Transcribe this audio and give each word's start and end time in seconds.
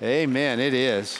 Amen. 0.00 0.60
It 0.60 0.74
is. 0.74 1.18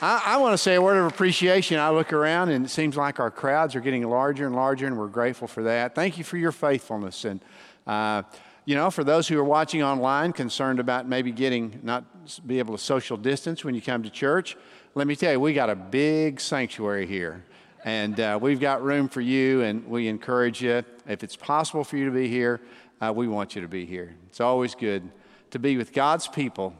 I, 0.00 0.22
I 0.24 0.36
want 0.36 0.52
to 0.52 0.58
say 0.58 0.76
a 0.76 0.82
word 0.82 0.96
of 0.96 1.06
appreciation. 1.06 1.80
I 1.80 1.90
look 1.90 2.12
around 2.12 2.50
and 2.50 2.64
it 2.64 2.68
seems 2.68 2.96
like 2.96 3.18
our 3.18 3.32
crowds 3.32 3.74
are 3.74 3.80
getting 3.80 4.08
larger 4.08 4.46
and 4.46 4.54
larger, 4.54 4.86
and 4.86 4.96
we're 4.96 5.08
grateful 5.08 5.48
for 5.48 5.64
that. 5.64 5.96
Thank 5.96 6.18
you 6.18 6.22
for 6.22 6.36
your 6.36 6.52
faithfulness. 6.52 7.24
And, 7.24 7.40
uh, 7.84 8.22
you 8.64 8.76
know, 8.76 8.92
for 8.92 9.02
those 9.02 9.26
who 9.26 9.36
are 9.40 9.44
watching 9.44 9.82
online, 9.82 10.32
concerned 10.32 10.78
about 10.78 11.08
maybe 11.08 11.32
getting 11.32 11.80
not 11.82 12.04
be 12.46 12.60
able 12.60 12.76
to 12.76 12.82
social 12.82 13.16
distance 13.16 13.64
when 13.64 13.74
you 13.74 13.82
come 13.82 14.04
to 14.04 14.10
church, 14.10 14.56
let 14.94 15.08
me 15.08 15.16
tell 15.16 15.32
you, 15.32 15.40
we 15.40 15.52
got 15.52 15.68
a 15.68 15.74
big 15.74 16.38
sanctuary 16.38 17.06
here. 17.06 17.44
And 17.84 18.20
uh, 18.20 18.38
we've 18.40 18.60
got 18.60 18.84
room 18.84 19.08
for 19.08 19.20
you, 19.20 19.62
and 19.62 19.84
we 19.88 20.06
encourage 20.06 20.62
you. 20.62 20.84
If 21.08 21.24
it's 21.24 21.34
possible 21.34 21.82
for 21.82 21.96
you 21.96 22.04
to 22.04 22.12
be 22.12 22.28
here, 22.28 22.60
uh, 23.00 23.12
we 23.12 23.26
want 23.26 23.56
you 23.56 23.62
to 23.62 23.68
be 23.68 23.84
here. 23.84 24.14
It's 24.28 24.40
always 24.40 24.76
good 24.76 25.10
to 25.50 25.58
be 25.58 25.76
with 25.76 25.92
God's 25.92 26.28
people 26.28 26.76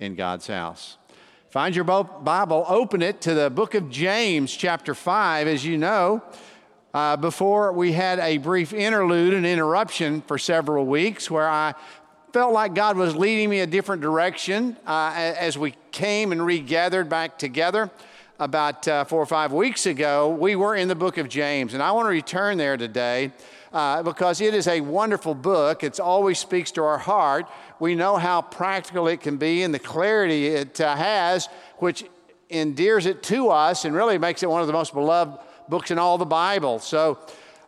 in 0.00 0.14
God's 0.14 0.46
house. 0.46 0.96
Find 1.50 1.74
your 1.74 1.84
Bible, 1.84 2.64
open 2.68 3.00
it 3.00 3.20
to 3.22 3.34
the 3.34 3.48
book 3.48 3.74
of 3.74 3.88
James, 3.88 4.52
chapter 4.52 4.92
5. 4.92 5.46
As 5.46 5.64
you 5.64 5.78
know, 5.78 6.22
uh, 6.92 7.16
before 7.16 7.72
we 7.72 7.92
had 7.92 8.18
a 8.18 8.38
brief 8.38 8.72
interlude, 8.72 9.34
an 9.34 9.44
interruption 9.44 10.20
for 10.22 10.36
several 10.36 10.84
weeks 10.84 11.30
where 11.30 11.48
I 11.48 11.74
felt 12.32 12.52
like 12.52 12.74
God 12.74 12.96
was 12.96 13.14
leading 13.14 13.50
me 13.50 13.60
a 13.60 13.66
different 13.66 14.02
direction 14.02 14.76
uh, 14.84 15.12
as 15.14 15.56
we 15.56 15.76
came 15.92 16.32
and 16.32 16.44
regathered 16.44 17.08
back 17.08 17.38
together 17.38 17.88
about 18.40 18.88
uh, 18.88 19.04
four 19.04 19.22
or 19.22 19.26
five 19.26 19.52
weeks 19.52 19.86
ago. 19.86 20.30
We 20.30 20.56
were 20.56 20.74
in 20.74 20.88
the 20.88 20.96
book 20.96 21.18
of 21.18 21.28
James, 21.28 21.74
and 21.74 21.82
I 21.82 21.92
want 21.92 22.06
to 22.06 22.10
return 22.10 22.58
there 22.58 22.76
today 22.76 23.32
uh, 23.74 24.04
because 24.04 24.40
it 24.40 24.54
is 24.54 24.68
a 24.68 24.80
wonderful 24.80 25.34
book. 25.34 25.82
It 25.82 25.98
always 25.98 26.38
speaks 26.38 26.70
to 26.72 26.84
our 26.84 26.96
heart. 26.96 27.50
We 27.80 27.96
know 27.96 28.16
how 28.16 28.40
practical 28.40 29.08
it 29.08 29.20
can 29.20 29.36
be 29.36 29.64
and 29.64 29.74
the 29.74 29.80
clarity 29.80 30.46
it 30.46 30.80
uh, 30.80 30.94
has, 30.94 31.48
which 31.78 32.04
endears 32.48 33.04
it 33.04 33.22
to 33.24 33.48
us 33.48 33.84
and 33.84 33.94
really 33.94 34.16
makes 34.16 34.44
it 34.44 34.48
one 34.48 34.60
of 34.60 34.68
the 34.68 34.72
most 34.72 34.94
beloved 34.94 35.38
books 35.68 35.90
in 35.90 35.98
all 35.98 36.18
the 36.18 36.24
Bible. 36.24 36.78
So, 36.78 37.18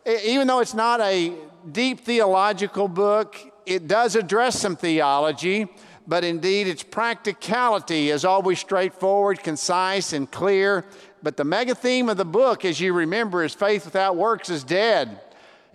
even 0.05 0.47
though 0.47 0.61
it's 0.61 0.73
not 0.73 1.01
a 1.01 1.33
deep 1.69 1.99
theological 1.99 2.87
book, 2.87 3.35
it 3.65 3.89
does 3.89 4.15
address 4.15 4.57
some 4.61 4.77
theology, 4.77 5.67
but 6.07 6.23
indeed 6.23 6.67
its 6.67 6.83
practicality 6.83 8.11
is 8.11 8.23
always 8.23 8.59
straightforward, 8.59 9.43
concise, 9.43 10.13
and 10.13 10.31
clear. 10.31 10.85
But 11.21 11.35
the 11.35 11.43
mega 11.43 11.75
theme 11.75 12.07
of 12.07 12.15
the 12.15 12.23
book, 12.23 12.63
as 12.63 12.79
you 12.79 12.93
remember, 12.93 13.43
is 13.43 13.53
faith 13.53 13.83
without 13.83 14.15
works 14.15 14.49
is 14.49 14.63
dead. 14.63 15.19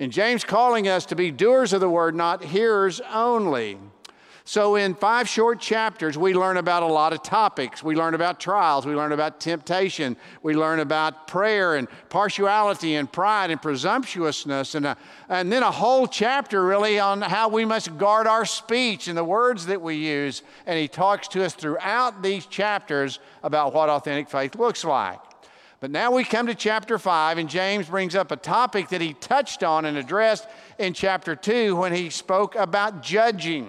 And 0.02 0.10
James 0.10 0.42
calling 0.42 0.88
us 0.88 1.06
to 1.06 1.14
be 1.14 1.30
doers 1.30 1.72
of 1.72 1.80
the 1.80 1.88
word, 1.88 2.16
not 2.16 2.42
hearers 2.42 3.00
only. 3.12 3.78
So, 4.42 4.74
in 4.74 4.96
five 4.96 5.28
short 5.28 5.60
chapters, 5.60 6.18
we 6.18 6.34
learn 6.34 6.56
about 6.56 6.82
a 6.82 6.86
lot 6.86 7.12
of 7.12 7.22
topics. 7.22 7.84
We 7.84 7.94
learn 7.94 8.14
about 8.14 8.40
trials, 8.40 8.84
we 8.84 8.96
learn 8.96 9.12
about 9.12 9.38
temptation, 9.38 10.16
we 10.42 10.56
learn 10.56 10.80
about 10.80 11.28
prayer 11.28 11.76
and 11.76 11.86
partiality 12.08 12.96
and 12.96 13.12
pride 13.12 13.52
and 13.52 13.62
presumptuousness, 13.62 14.74
and, 14.74 14.86
a, 14.86 14.96
and 15.28 15.52
then 15.52 15.62
a 15.62 15.70
whole 15.70 16.08
chapter 16.08 16.64
really 16.64 16.98
on 16.98 17.22
how 17.22 17.48
we 17.48 17.64
must 17.64 17.96
guard 17.96 18.26
our 18.26 18.44
speech 18.44 19.06
and 19.06 19.16
the 19.16 19.22
words 19.22 19.66
that 19.66 19.80
we 19.80 19.94
use. 19.94 20.42
And 20.66 20.76
he 20.76 20.88
talks 20.88 21.28
to 21.28 21.44
us 21.44 21.54
throughout 21.54 22.24
these 22.24 22.44
chapters 22.46 23.20
about 23.44 23.72
what 23.72 23.88
authentic 23.88 24.28
faith 24.28 24.56
looks 24.56 24.82
like. 24.82 25.20
But 25.82 25.90
now 25.90 26.12
we 26.12 26.22
come 26.22 26.46
to 26.46 26.54
chapter 26.54 26.96
5, 26.96 27.38
and 27.38 27.48
James 27.48 27.88
brings 27.88 28.14
up 28.14 28.30
a 28.30 28.36
topic 28.36 28.90
that 28.90 29.00
he 29.00 29.14
touched 29.14 29.64
on 29.64 29.84
and 29.84 29.98
addressed 29.98 30.46
in 30.78 30.94
chapter 30.94 31.34
2 31.34 31.74
when 31.74 31.92
he 31.92 32.08
spoke 32.08 32.54
about 32.54 33.02
judging. 33.02 33.68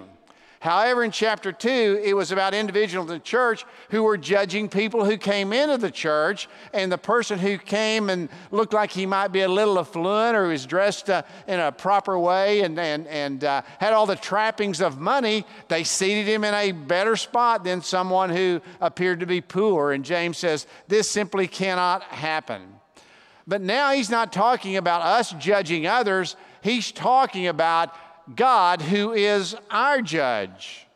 However, 0.64 1.04
in 1.04 1.10
chapter 1.10 1.52
2, 1.52 2.00
it 2.02 2.14
was 2.14 2.32
about 2.32 2.54
individuals 2.54 3.10
in 3.10 3.16
the 3.16 3.20
church 3.20 3.66
who 3.90 4.02
were 4.02 4.16
judging 4.16 4.70
people 4.70 5.04
who 5.04 5.18
came 5.18 5.52
into 5.52 5.76
the 5.76 5.90
church, 5.90 6.48
and 6.72 6.90
the 6.90 6.96
person 6.96 7.38
who 7.38 7.58
came 7.58 8.08
and 8.08 8.30
looked 8.50 8.72
like 8.72 8.90
he 8.90 9.04
might 9.04 9.28
be 9.28 9.42
a 9.42 9.48
little 9.48 9.78
affluent 9.78 10.34
or 10.34 10.46
was 10.46 10.64
dressed 10.64 11.10
uh, 11.10 11.22
in 11.46 11.60
a 11.60 11.70
proper 11.70 12.18
way 12.18 12.62
and, 12.62 12.78
and, 12.78 13.06
and 13.08 13.44
uh, 13.44 13.60
had 13.78 13.92
all 13.92 14.06
the 14.06 14.16
trappings 14.16 14.80
of 14.80 14.98
money, 14.98 15.44
they 15.68 15.84
seated 15.84 16.26
him 16.26 16.44
in 16.44 16.54
a 16.54 16.72
better 16.72 17.14
spot 17.14 17.62
than 17.62 17.82
someone 17.82 18.30
who 18.30 18.62
appeared 18.80 19.20
to 19.20 19.26
be 19.26 19.42
poor. 19.42 19.92
And 19.92 20.02
James 20.02 20.38
says, 20.38 20.66
This 20.88 21.10
simply 21.10 21.46
cannot 21.46 22.04
happen. 22.04 22.62
But 23.46 23.60
now 23.60 23.92
he's 23.92 24.08
not 24.08 24.32
talking 24.32 24.78
about 24.78 25.02
us 25.02 25.30
judging 25.32 25.86
others, 25.86 26.36
he's 26.62 26.90
talking 26.90 27.48
about 27.48 27.94
God 28.34 28.80
who 28.82 29.12
is 29.12 29.56
our 29.70 30.00
judge, 30.02 30.86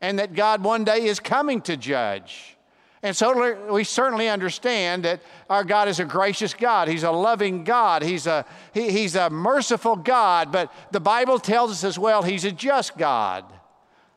and 0.00 0.18
that 0.18 0.34
God 0.34 0.62
one 0.62 0.84
day 0.84 1.04
is 1.06 1.20
coming 1.20 1.60
to 1.62 1.76
judge. 1.76 2.54
And 3.04 3.14
so 3.14 3.70
we 3.70 3.84
certainly 3.84 4.30
understand 4.30 5.04
that 5.04 5.20
our 5.50 5.62
God 5.62 5.88
is 5.88 6.00
a 6.00 6.06
gracious 6.06 6.54
God. 6.54 6.88
He's 6.88 7.02
a 7.02 7.10
loving 7.10 7.62
God. 7.62 8.02
He's 8.02 8.26
a, 8.26 8.46
he, 8.72 8.90
he's 8.90 9.14
a 9.14 9.28
merciful 9.28 9.94
God. 9.94 10.50
But 10.50 10.72
the 10.90 11.00
Bible 11.00 11.38
tells 11.38 11.70
us 11.70 11.84
as 11.84 11.98
well, 11.98 12.22
He's 12.22 12.46
a 12.46 12.50
just 12.50 12.96
God. 12.96 13.44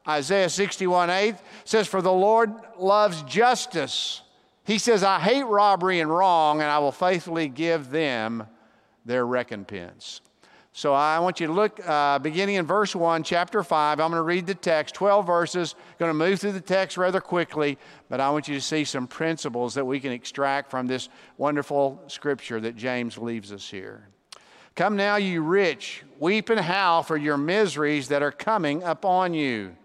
Isaiah 0.07 0.47
61 0.49 1.09
8 1.09 1.35
says, 1.65 1.85
For 1.85 2.01
the 2.01 2.13
Lord 2.13 2.53
loves 2.79 3.23
justice. 3.23 4.21
He 4.63 4.77
says, 4.77 5.03
I 5.03 5.19
hate 5.19 5.43
robbery 5.43 5.99
and 5.99 6.09
wrong, 6.09 6.61
and 6.61 6.69
I 6.69 6.79
will 6.79 6.93
faithfully 6.93 7.49
give 7.49 7.89
them 7.89 8.47
their 9.05 9.25
recompense. 9.25 10.21
So 10.77 10.93
I 10.93 11.17
want 11.17 11.39
you 11.39 11.47
to 11.47 11.53
look 11.53 11.79
uh, 11.87 12.19
beginning 12.19 12.53
in 12.53 12.67
verse 12.67 12.95
1, 12.95 13.23
chapter 13.23 13.63
5. 13.63 13.99
I'm 13.99 14.11
going 14.11 14.19
to 14.19 14.21
read 14.21 14.45
the 14.45 14.53
text, 14.53 14.93
12 14.93 15.25
verses. 15.25 15.73
Going 15.97 16.11
to 16.11 16.13
move 16.13 16.39
through 16.39 16.51
the 16.51 16.61
text 16.61 16.97
rather 16.97 17.19
quickly, 17.19 17.79
but 18.09 18.19
I 18.19 18.29
want 18.29 18.47
you 18.47 18.53
to 18.53 18.61
see 18.61 18.83
some 18.83 19.07
principles 19.07 19.73
that 19.73 19.85
we 19.85 19.99
can 19.99 20.11
extract 20.11 20.69
from 20.69 20.85
this 20.85 21.09
wonderful 21.39 21.99
scripture 22.05 22.61
that 22.61 22.75
James 22.75 23.17
leaves 23.17 23.51
us 23.51 23.67
here. 23.67 24.07
Come 24.75 24.95
now, 24.95 25.15
you 25.15 25.41
rich, 25.41 26.03
weep 26.19 26.51
and 26.51 26.59
howl 26.59 27.01
for 27.01 27.17
your 27.17 27.37
miseries 27.37 28.09
that 28.09 28.21
are 28.21 28.31
coming 28.31 28.83
upon 28.83 29.33
you. 29.33 29.75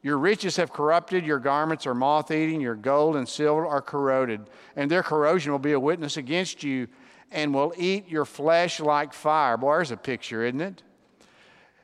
Your 0.00 0.16
riches 0.16 0.56
have 0.56 0.72
corrupted, 0.72 1.26
your 1.26 1.38
garments 1.38 1.86
are 1.86 1.94
moth 1.94 2.30
eating, 2.30 2.62
your 2.62 2.76
gold 2.76 3.16
and 3.16 3.28
silver 3.28 3.66
are 3.66 3.82
corroded, 3.82 4.40
and 4.74 4.90
their 4.90 5.02
corrosion 5.02 5.52
will 5.52 5.58
be 5.58 5.72
a 5.72 5.80
witness 5.80 6.16
against 6.16 6.62
you 6.62 6.88
and 7.30 7.54
will 7.54 7.72
eat 7.76 8.08
your 8.08 8.24
flesh 8.24 8.80
like 8.80 9.12
fire. 9.12 9.56
Boy, 9.56 9.76
there's 9.76 9.90
a 9.90 9.96
picture, 9.96 10.44
isn't 10.44 10.60
it? 10.60 10.82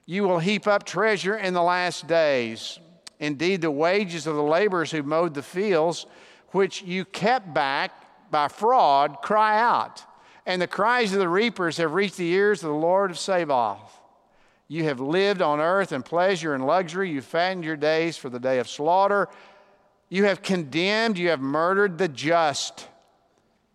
You 0.05 0.25
will 0.25 0.39
heap 0.39 0.67
up 0.67 0.85
treasure 0.85 1.37
in 1.37 1.55
the 1.55 1.63
last 1.63 2.07
days. 2.07 2.79
Indeed, 3.19 3.61
the 3.61 3.71
wages 3.71 4.27
of 4.27 4.37
the 4.37 4.43
laborers 4.43 4.91
who 4.91 5.03
mowed 5.03 5.35
the 5.35 5.43
fields, 5.43 6.07
which 6.53 6.83
you 6.83 7.05
kept 7.05 7.53
back 7.53 8.31
by 8.31 8.49
fraud, 8.49 9.19
cry 9.23 9.61
out. 9.61 10.03
And 10.45 10.63
the 10.63 10.67
cries 10.67 11.13
of 11.13 11.19
the 11.19 11.29
reapers 11.29 11.77
have 11.79 11.95
reached 11.95 12.17
the 12.17 12.31
ears 12.31 12.63
of 12.63 12.71
the 12.71 12.77
Lord 12.77 13.11
of 13.11 13.19
Sabaoth. 13.19 14.01
You 14.69 14.85
have 14.85 15.01
lived 15.01 15.43
on 15.43 15.61
earth 15.61 15.93
in 15.93 16.03
pleasure 16.03 16.55
and 16.55 16.67
luxury. 16.67 17.11
You 17.11 17.21
fattened 17.21 17.65
your 17.65 17.77
days 17.77 18.17
for 18.17 18.29
the 18.29 18.41
day 18.41 18.59
of 18.59 18.69
slaughter. 18.69 19.29
You 20.09 20.25
have 20.25 20.43
condemned, 20.43 21.19
you 21.19 21.31
have 21.31 21.41
murdered 21.41 21.99
the 21.99 22.09
just. 22.09 22.87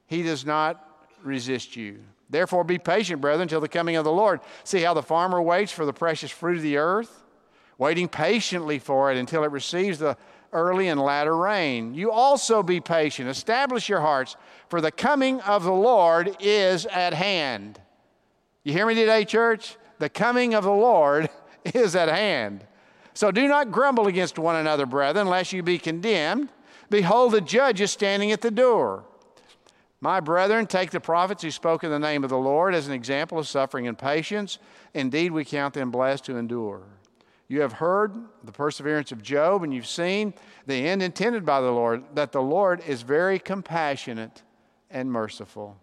He 0.06 0.24
does 0.24 0.46
not 0.46 0.91
resist 1.24 1.76
you. 1.76 2.00
Therefore, 2.30 2.64
be 2.64 2.78
patient, 2.78 3.22
brethren, 3.22 3.44
until 3.44 3.60
the 3.60 3.68
coming 3.68 3.98
of 3.98 4.06
the 4.06 4.12
Lord. 4.12 4.40
See 4.64 4.82
how 4.82 4.94
the 4.94 5.04
farmer 5.04 5.42
waits 5.42 5.72
for 5.72 5.86
the 5.86 5.94
precious 5.94 6.32
fruit 6.32 6.58
of 6.58 6.64
the 6.64 6.78
earth, 6.78 7.24
waiting 7.78 8.08
patiently 8.08 8.80
for 8.80 9.12
it 9.12 9.18
until 9.18 9.44
it 9.44 9.52
receives 9.52 10.00
the 10.00 10.18
early 10.54 10.88
and 10.88 11.00
latter 11.00 11.36
rain. 11.36 11.94
You 11.94 12.12
also 12.12 12.64
be 12.64 12.80
patient. 12.80 13.30
Establish 13.30 13.90
your 13.90 14.02
hearts, 14.02 14.38
for 14.70 14.82
the 14.82 14.92
coming 14.92 15.42
of 15.42 15.64
the 15.64 15.74
Lord 15.74 16.38
is 16.40 16.86
at 16.86 17.14
hand. 17.14 17.80
You 18.64 18.74
hear 18.74 18.86
me 18.86 18.96
today, 18.96 19.26
church? 19.26 19.78
The 20.00 20.10
coming 20.10 20.54
of 20.54 20.64
the 20.64 20.72
Lord 20.72 21.30
is 21.66 21.96
at 21.96 22.10
hand. 22.10 22.66
So 23.14 23.32
do 23.32 23.48
not 23.48 23.72
grumble 23.72 24.08
against 24.08 24.40
one 24.40 24.56
another, 24.56 24.86
brethren, 24.86 25.28
lest 25.28 25.52
you 25.52 25.64
be 25.64 25.78
condemned. 25.78 26.50
Behold, 26.90 27.34
the 27.34 27.42
judge 27.42 27.82
is 27.82 27.92
standing 27.92 28.32
at 28.32 28.42
the 28.42 28.52
door. 28.52 29.04
My 30.04 30.20
brethren, 30.20 30.66
take 30.66 30.90
the 30.90 31.00
prophets 31.00 31.44
who 31.44 31.52
spoke 31.52 31.84
in 31.84 31.92
the 31.92 32.00
name 32.00 32.24
of 32.24 32.32
the 32.32 32.38
Lord 32.38 32.74
as 32.74 32.88
an 32.88 32.94
example 32.94 33.38
of 33.38 33.48
suffering 33.48 33.88
and 33.88 33.96
patience. 33.96 34.58
Indeed, 34.96 35.32
we 35.32 35.46
count 35.46 35.76
them 35.76 35.92
blessed 35.92 36.26
to 36.26 36.38
endure. 36.38 36.82
You 37.48 37.62
have 37.62 37.74
heard 37.74 38.16
the 38.44 38.52
perseverance 38.52 39.12
of 39.12 39.22
Job, 39.22 39.62
and 39.62 39.72
you've 39.72 39.86
seen 39.86 40.34
the 40.66 40.88
end 40.88 41.04
intended 41.04 41.46
by 41.46 41.62
the 41.62 41.72
Lord, 41.72 42.04
that 42.16 42.32
the 42.32 42.42
Lord 42.42 42.82
is 42.88 43.04
very 43.04 43.38
compassionate 43.38 44.42
and 44.90 45.12
merciful. 45.12 45.78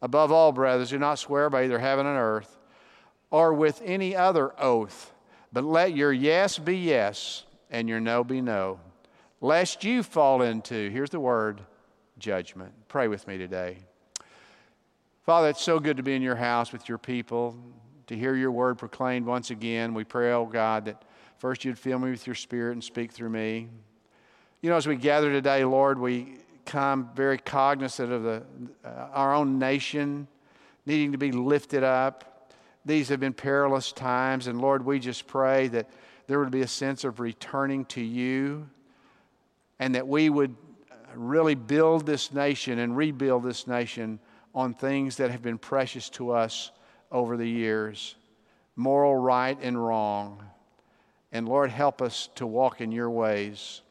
Above 0.00 0.32
all, 0.32 0.50
brothers, 0.50 0.90
do 0.90 0.98
not 0.98 1.20
swear 1.20 1.48
by 1.48 1.64
either 1.64 1.78
heaven 1.78 2.06
and 2.06 2.18
earth 2.18 2.58
or 3.30 3.54
with 3.54 3.80
any 3.84 4.16
other 4.16 4.52
oath, 4.60 5.12
but 5.52 5.62
let 5.62 5.94
your 5.94 6.12
yes 6.12 6.58
be 6.58 6.76
yes 6.76 7.44
and 7.70 7.88
your 7.88 8.00
no 8.00 8.24
be 8.24 8.40
no, 8.40 8.80
lest 9.40 9.84
you 9.84 10.02
fall 10.02 10.42
into, 10.42 10.90
here's 10.90 11.10
the 11.10 11.20
word, 11.20 11.60
judgment. 12.22 12.72
Pray 12.86 13.08
with 13.08 13.26
me 13.26 13.36
today. 13.36 13.78
Father, 15.26 15.48
it's 15.48 15.60
so 15.60 15.80
good 15.80 15.96
to 15.96 16.04
be 16.04 16.14
in 16.14 16.22
your 16.22 16.36
house 16.36 16.72
with 16.72 16.88
your 16.88 16.96
people, 16.96 17.56
to 18.06 18.16
hear 18.16 18.36
your 18.36 18.52
word 18.52 18.78
proclaimed 18.78 19.26
once 19.26 19.50
again. 19.50 19.92
We 19.92 20.04
pray, 20.04 20.32
oh 20.32 20.46
God, 20.46 20.84
that 20.84 21.02
first 21.38 21.64
you'd 21.64 21.78
fill 21.78 21.98
me 21.98 22.12
with 22.12 22.24
your 22.24 22.36
spirit 22.36 22.72
and 22.72 22.82
speak 22.82 23.10
through 23.10 23.30
me. 23.30 23.68
You 24.60 24.70
know, 24.70 24.76
as 24.76 24.86
we 24.86 24.94
gather 24.94 25.32
today, 25.32 25.64
Lord, 25.64 25.98
we 25.98 26.38
come 26.64 27.10
very 27.16 27.38
cognizant 27.38 28.12
of 28.12 28.22
the, 28.22 28.44
uh, 28.84 29.08
our 29.12 29.34
own 29.34 29.58
nation 29.58 30.28
needing 30.86 31.10
to 31.12 31.18
be 31.18 31.32
lifted 31.32 31.82
up. 31.82 32.52
These 32.84 33.08
have 33.08 33.18
been 33.18 33.34
perilous 33.34 33.90
times, 33.90 34.46
and 34.46 34.60
Lord, 34.60 34.84
we 34.84 35.00
just 35.00 35.26
pray 35.26 35.66
that 35.68 35.90
there 36.28 36.38
would 36.38 36.52
be 36.52 36.62
a 36.62 36.68
sense 36.68 37.02
of 37.02 37.18
returning 37.18 37.84
to 37.86 38.00
you 38.00 38.68
and 39.80 39.96
that 39.96 40.06
we 40.06 40.30
would 40.30 40.54
really 41.16 41.54
build 41.54 42.06
this 42.06 42.32
nation 42.32 42.78
and 42.78 42.96
rebuild 42.96 43.44
this 43.44 43.66
nation 43.66 44.18
on 44.54 44.74
things 44.74 45.16
that 45.16 45.30
have 45.30 45.42
been 45.42 45.58
precious 45.58 46.10
to 46.10 46.30
us 46.30 46.70
over 47.10 47.36
the 47.36 47.48
years 47.48 48.16
moral 48.74 49.14
right 49.14 49.58
and 49.60 49.82
wrong. 49.82 50.42
And 51.30 51.48
Lord, 51.48 51.70
help 51.70 52.02
us 52.02 52.28
to 52.36 52.46
walk 52.46 52.80
in 52.80 52.90
your 52.92 53.10
ways. 53.10 53.82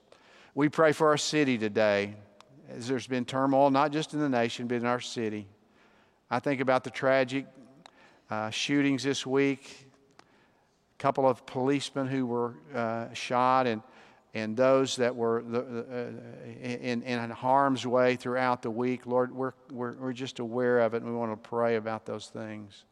We 0.55 0.69
pray 0.69 0.91
for 0.91 1.09
our 1.09 1.17
city 1.17 1.57
today 1.57 2.15
as 2.69 2.87
there's 2.87 3.07
been 3.07 3.25
turmoil, 3.25 3.69
not 3.69 3.91
just 3.91 4.13
in 4.13 4.19
the 4.19 4.29
nation, 4.29 4.67
but 4.67 4.75
in 4.75 4.85
our 4.85 4.99
city. 4.99 5.47
I 6.29 6.39
think 6.39 6.61
about 6.61 6.83
the 6.83 6.89
tragic 6.89 7.45
uh, 8.29 8.49
shootings 8.49 9.03
this 9.03 9.25
week, 9.25 9.87
a 10.19 11.01
couple 11.01 11.27
of 11.27 11.45
policemen 11.45 12.07
who 12.07 12.25
were 12.25 12.55
uh, 12.73 13.13
shot, 13.13 13.67
and, 13.67 13.81
and 14.33 14.55
those 14.55 14.95
that 14.95 15.15
were 15.15 15.43
uh, 15.53 16.63
in, 16.63 17.03
in 17.03 17.29
harm's 17.31 17.85
way 17.85 18.15
throughout 18.15 18.61
the 18.61 18.71
week. 18.71 19.05
Lord, 19.05 19.33
we're, 19.33 19.53
we're, 19.71 19.93
we're 19.93 20.13
just 20.13 20.39
aware 20.39 20.79
of 20.79 20.93
it, 20.93 21.01
and 21.01 21.11
we 21.11 21.17
want 21.17 21.31
to 21.31 21.49
pray 21.49 21.75
about 21.75 22.05
those 22.05 22.27
things. 22.27 22.85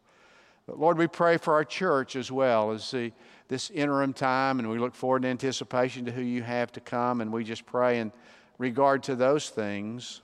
But 0.67 0.79
Lord, 0.79 0.97
we 0.97 1.07
pray 1.07 1.37
for 1.37 1.53
our 1.53 1.63
church 1.63 2.15
as 2.15 2.31
well 2.31 2.71
as 2.71 2.91
the, 2.91 3.11
this 3.47 3.69
interim 3.71 4.13
time, 4.13 4.59
and 4.59 4.69
we 4.69 4.77
look 4.77 4.93
forward 4.93 5.23
in 5.23 5.31
anticipation 5.31 6.05
to 6.05 6.11
who 6.11 6.21
you 6.21 6.43
have 6.43 6.71
to 6.73 6.81
come, 6.81 7.21
and 7.21 7.31
we 7.31 7.43
just 7.43 7.65
pray 7.65 7.99
in 7.99 8.11
regard 8.57 9.03
to 9.03 9.15
those 9.15 9.49
things. 9.49 10.21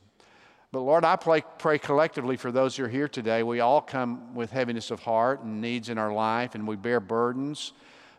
But 0.71 0.81
Lord, 0.81 1.05
I 1.05 1.15
pray, 1.15 1.41
pray 1.57 1.79
collectively 1.79 2.35
for 2.35 2.51
those 2.51 2.75
who 2.75 2.83
are 2.83 2.89
here 2.89 3.07
today. 3.07 3.41
We 3.43 3.61
all 3.61 3.79
come 3.79 4.35
with 4.35 4.51
heaviness 4.51 4.91
of 4.91 4.99
heart 4.99 5.41
and 5.41 5.61
needs 5.61 5.87
in 5.87 5.97
our 5.97 6.11
life, 6.11 6.53
and 6.53 6.67
we 6.67 6.75
bear 6.75 6.99
burdens. 6.99 7.71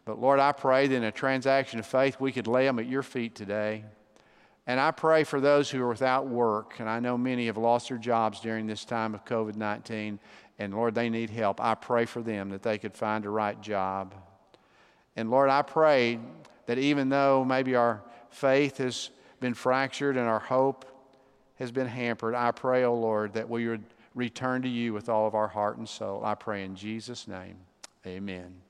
But 0.07 0.21
Lord, 0.21 0.39
I 0.39 0.53
pray 0.53 0.87
that 0.87 0.95
in 0.95 1.05
a 1.05 1.13
transaction 1.13 1.81
of 1.81 1.85
faith, 1.85 2.19
we 2.21 2.33
could 2.33 2.47
lay 2.47 2.65
them 2.65 2.79
at 2.79 2.87
your 2.87 3.03
feet 3.03 3.35
today. 3.35 3.85
And 4.67 4.81
I 4.81 4.93
pray 4.93 5.25
for 5.25 5.41
those 5.41 5.69
who 5.69 5.83
are 5.83 5.89
without 5.89 6.27
work, 6.29 6.77
and 6.79 6.89
I 6.89 7.01
know 7.01 7.19
many 7.19 7.47
have 7.47 7.57
lost 7.57 7.89
their 7.89 7.99
jobs 7.99 8.41
during 8.41 8.67
this 8.67 8.85
time 8.85 9.15
of 9.15 9.25
COVID 9.25 9.57
19, 9.57 10.19
and 10.59 10.75
Lord, 10.75 10.95
they 10.95 11.11
need 11.11 11.29
help. 11.29 11.61
I 11.61 11.75
pray 11.75 12.07
for 12.07 12.23
them 12.23 12.51
that 12.51 12.63
they 12.63 12.79
could 12.79 12.95
find 12.95 13.25
a 13.25 13.31
right 13.31 13.61
job. 13.61 14.15
And 15.17 15.31
Lord, 15.31 15.51
I 15.51 15.63
pray 15.63 16.21
that 16.67 16.79
even 16.79 17.09
though 17.09 17.45
maybe 17.45 17.75
our 17.75 18.03
faith 18.31 18.79
has 18.79 19.11
been 19.41 19.55
fractured 19.55 20.17
and 20.17 20.27
our 20.27 20.41
hope 20.41 20.85
has 21.57 21.73
been 21.73 21.87
hampered, 21.87 22.35
I 22.35 22.53
pray, 22.53 22.85
O 22.85 22.93
oh 22.93 22.95
Lord, 22.95 23.35
that 23.35 23.49
we 23.49 23.69
would 23.69 23.85
return 24.15 24.63
to 24.63 24.69
you 24.69 24.93
with 24.93 25.09
all 25.09 25.27
of 25.27 25.35
our 25.35 25.49
heart 25.49 25.79
and 25.79 25.89
soul. 25.89 26.25
I 26.25 26.35
pray 26.35 26.65
in 26.65 26.77
Jesus' 26.77 27.29
name. 27.29 27.57
Amen. 28.07 28.66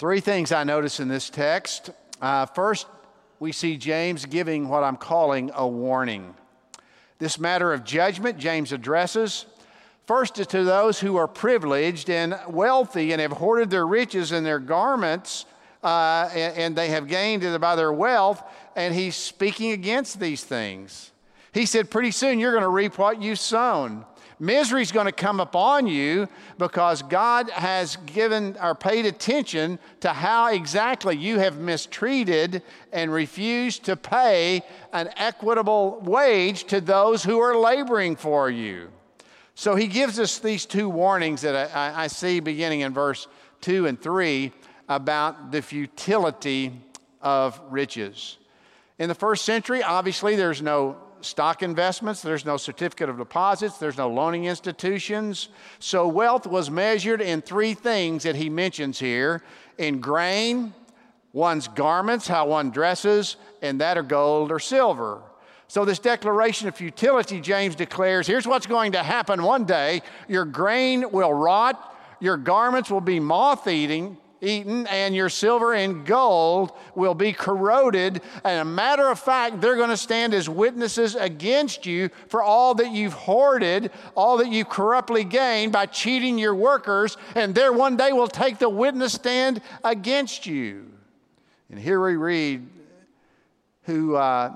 Three 0.00 0.20
things 0.20 0.50
I 0.50 0.64
notice 0.64 0.98
in 0.98 1.08
this 1.08 1.28
text. 1.28 1.90
Uh, 2.22 2.46
first, 2.46 2.86
we 3.38 3.52
see 3.52 3.76
James 3.76 4.24
giving 4.24 4.66
what 4.66 4.82
I'm 4.82 4.96
calling 4.96 5.50
a 5.54 5.68
warning. 5.68 6.34
This 7.18 7.38
matter 7.38 7.70
of 7.74 7.84
judgment, 7.84 8.38
James 8.38 8.72
addresses. 8.72 9.44
First, 10.06 10.38
is 10.38 10.46
to 10.46 10.64
those 10.64 10.98
who 10.98 11.16
are 11.16 11.28
privileged 11.28 12.08
and 12.08 12.34
wealthy 12.48 13.12
and 13.12 13.20
have 13.20 13.32
hoarded 13.32 13.68
their 13.68 13.86
riches 13.86 14.32
and 14.32 14.46
their 14.46 14.58
garments 14.58 15.44
uh, 15.84 16.30
and, 16.32 16.56
and 16.56 16.76
they 16.76 16.88
have 16.88 17.06
gained 17.06 17.44
it 17.44 17.60
by 17.60 17.76
their 17.76 17.92
wealth, 17.92 18.42
and 18.76 18.94
he's 18.94 19.16
speaking 19.16 19.72
against 19.72 20.18
these 20.18 20.42
things. 20.42 21.10
He 21.52 21.66
said, 21.66 21.90
Pretty 21.90 22.12
soon 22.12 22.38
you're 22.38 22.52
going 22.52 22.62
to 22.62 22.70
reap 22.70 22.96
what 22.96 23.20
you've 23.20 23.38
sown. 23.38 24.06
Misery 24.42 24.80
is 24.80 24.90
going 24.90 25.04
to 25.04 25.12
come 25.12 25.38
upon 25.38 25.86
you 25.86 26.26
because 26.56 27.02
God 27.02 27.50
has 27.50 27.96
given 28.06 28.56
or 28.60 28.74
paid 28.74 29.04
attention 29.04 29.78
to 30.00 30.14
how 30.14 30.48
exactly 30.50 31.14
you 31.14 31.38
have 31.38 31.58
mistreated 31.58 32.62
and 32.90 33.12
refused 33.12 33.84
to 33.84 33.96
pay 33.96 34.62
an 34.94 35.10
equitable 35.18 36.00
wage 36.00 36.64
to 36.64 36.80
those 36.80 37.22
who 37.22 37.38
are 37.38 37.54
laboring 37.54 38.16
for 38.16 38.48
you. 38.48 38.88
So 39.54 39.74
he 39.74 39.86
gives 39.86 40.18
us 40.18 40.38
these 40.38 40.64
two 40.64 40.88
warnings 40.88 41.42
that 41.42 41.76
I, 41.76 42.04
I 42.04 42.06
see 42.06 42.40
beginning 42.40 42.80
in 42.80 42.94
verse 42.94 43.28
2 43.60 43.88
and 43.88 44.00
3 44.00 44.52
about 44.88 45.52
the 45.52 45.60
futility 45.60 46.72
of 47.20 47.60
riches. 47.68 48.38
In 48.98 49.10
the 49.10 49.14
first 49.14 49.44
century, 49.44 49.82
obviously, 49.82 50.34
there's 50.34 50.62
no 50.62 50.96
stock 51.22 51.62
investments, 51.62 52.22
there's 52.22 52.44
no 52.44 52.56
certificate 52.56 53.08
of 53.08 53.18
deposits, 53.18 53.78
there's 53.78 53.96
no 53.96 54.08
loaning 54.08 54.44
institutions. 54.46 55.48
So 55.78 56.08
wealth 56.08 56.46
was 56.46 56.70
measured 56.70 57.20
in 57.20 57.42
three 57.42 57.74
things 57.74 58.22
that 58.24 58.36
he 58.36 58.48
mentions 58.48 58.98
here 58.98 59.42
in 59.78 60.00
grain, 60.00 60.74
one's 61.32 61.68
garments, 61.68 62.26
how 62.26 62.48
one 62.48 62.70
dresses, 62.70 63.36
and 63.62 63.80
that 63.80 63.96
are 63.96 64.02
gold 64.02 64.50
or 64.50 64.58
silver. 64.58 65.22
So, 65.68 65.84
this 65.84 66.00
declaration 66.00 66.66
of 66.66 66.74
futility, 66.74 67.40
James 67.40 67.76
declares 67.76 68.26
here's 68.26 68.44
what's 68.44 68.66
going 68.66 68.90
to 68.92 69.04
happen 69.04 69.44
one 69.44 69.66
day 69.66 70.02
your 70.26 70.44
grain 70.44 71.12
will 71.12 71.32
rot, 71.32 71.96
your 72.18 72.36
garments 72.36 72.90
will 72.90 73.00
be 73.00 73.20
moth 73.20 73.68
eating, 73.68 74.18
eaten, 74.40 74.86
and 74.86 75.14
your 75.14 75.28
silver 75.28 75.74
and 75.74 76.06
gold 76.06 76.72
will 76.94 77.14
be 77.14 77.32
corroded. 77.32 78.22
And 78.44 78.60
a 78.60 78.64
matter 78.64 79.08
of 79.08 79.18
fact, 79.18 79.60
they're 79.60 79.76
going 79.76 79.90
to 79.90 79.96
stand 79.96 80.34
as 80.34 80.48
witnesses 80.48 81.14
against 81.14 81.86
you 81.86 82.10
for 82.28 82.42
all 82.42 82.74
that 82.76 82.90
you've 82.90 83.12
hoarded, 83.12 83.90
all 84.14 84.38
that 84.38 84.48
you've 84.48 84.68
corruptly 84.68 85.24
gained 85.24 85.72
by 85.72 85.86
cheating 85.86 86.38
your 86.38 86.54
workers, 86.54 87.16
and 87.34 87.54
there 87.54 87.72
one 87.72 87.96
day 87.96 88.12
will 88.12 88.28
take 88.28 88.58
the 88.58 88.68
witness 88.68 89.12
stand 89.12 89.60
against 89.84 90.46
you. 90.46 90.86
And 91.70 91.78
here 91.78 92.04
we 92.04 92.16
read 92.16 92.66
who. 93.82 94.16
Uh, 94.16 94.54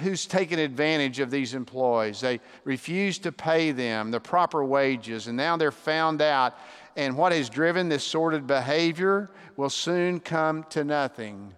who's 0.00 0.26
taken 0.26 0.58
advantage 0.58 1.20
of 1.20 1.30
these 1.30 1.54
employees. 1.54 2.20
They 2.20 2.40
refuse 2.64 3.18
to 3.20 3.32
pay 3.32 3.72
them 3.72 4.10
the 4.10 4.20
proper 4.20 4.64
wages, 4.64 5.26
and 5.26 5.36
now 5.36 5.56
they're 5.56 5.70
found 5.70 6.22
out 6.22 6.56
and 6.96 7.16
what 7.16 7.32
has 7.32 7.48
driven 7.48 7.88
this 7.88 8.04
sordid 8.04 8.46
behavior 8.46 9.30
will 9.56 9.70
soon 9.70 10.20
come 10.20 10.64
to 10.70 10.84
nothing. 10.84 11.54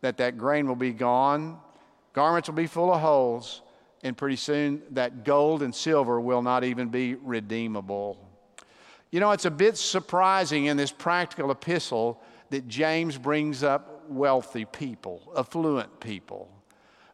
That 0.00 0.16
that 0.16 0.36
grain 0.36 0.66
will 0.66 0.76
be 0.76 0.92
gone, 0.92 1.58
garments 2.12 2.48
will 2.48 2.56
be 2.56 2.66
full 2.66 2.92
of 2.92 3.00
holes, 3.00 3.62
and 4.02 4.16
pretty 4.16 4.36
soon 4.36 4.82
that 4.90 5.24
gold 5.24 5.62
and 5.62 5.74
silver 5.74 6.20
will 6.20 6.42
not 6.42 6.64
even 6.64 6.88
be 6.88 7.14
redeemable. 7.14 8.18
You 9.12 9.20
know, 9.20 9.30
it's 9.30 9.44
a 9.44 9.50
bit 9.50 9.76
surprising 9.76 10.66
in 10.66 10.76
this 10.76 10.90
practical 10.90 11.50
epistle 11.50 12.20
that 12.50 12.66
James 12.66 13.16
brings 13.16 13.62
up 13.62 14.04
wealthy 14.08 14.64
people, 14.64 15.22
affluent 15.36 16.00
people, 16.00 16.50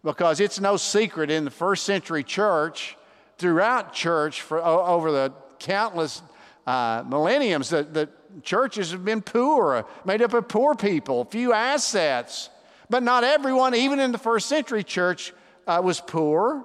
because 0.03 0.41
it's 0.41 0.61
no 0.61 0.77
secret 0.77 1.31
in 1.31 1.45
the 1.45 1.51
first 1.51 1.85
century 1.85 2.23
church, 2.23 2.97
throughout 3.39 3.93
church 3.93 4.43
for 4.43 4.63
over 4.65 5.11
the 5.13 5.33
countless 5.59 6.23
uh, 6.67 7.03
millenniums 7.07 7.71
that, 7.71 7.95
that 7.95 8.11
churches 8.43 8.91
have 8.91 9.05
been 9.05 9.23
poor, 9.23 9.87
made 10.05 10.23
up 10.23 10.35
of 10.35 10.49
poor 10.49 10.75
people, 10.75 11.25
few 11.25 11.53
assets. 11.53 12.51
But 12.91 13.03
not 13.03 13.25
everyone, 13.25 13.75
even 13.75 14.01
in 14.01 14.13
the 14.13 14.19
first 14.19 14.49
century 14.49 14.83
church, 14.83 15.33
uh, 15.67 15.81
was 15.83 16.01
poor. 16.01 16.65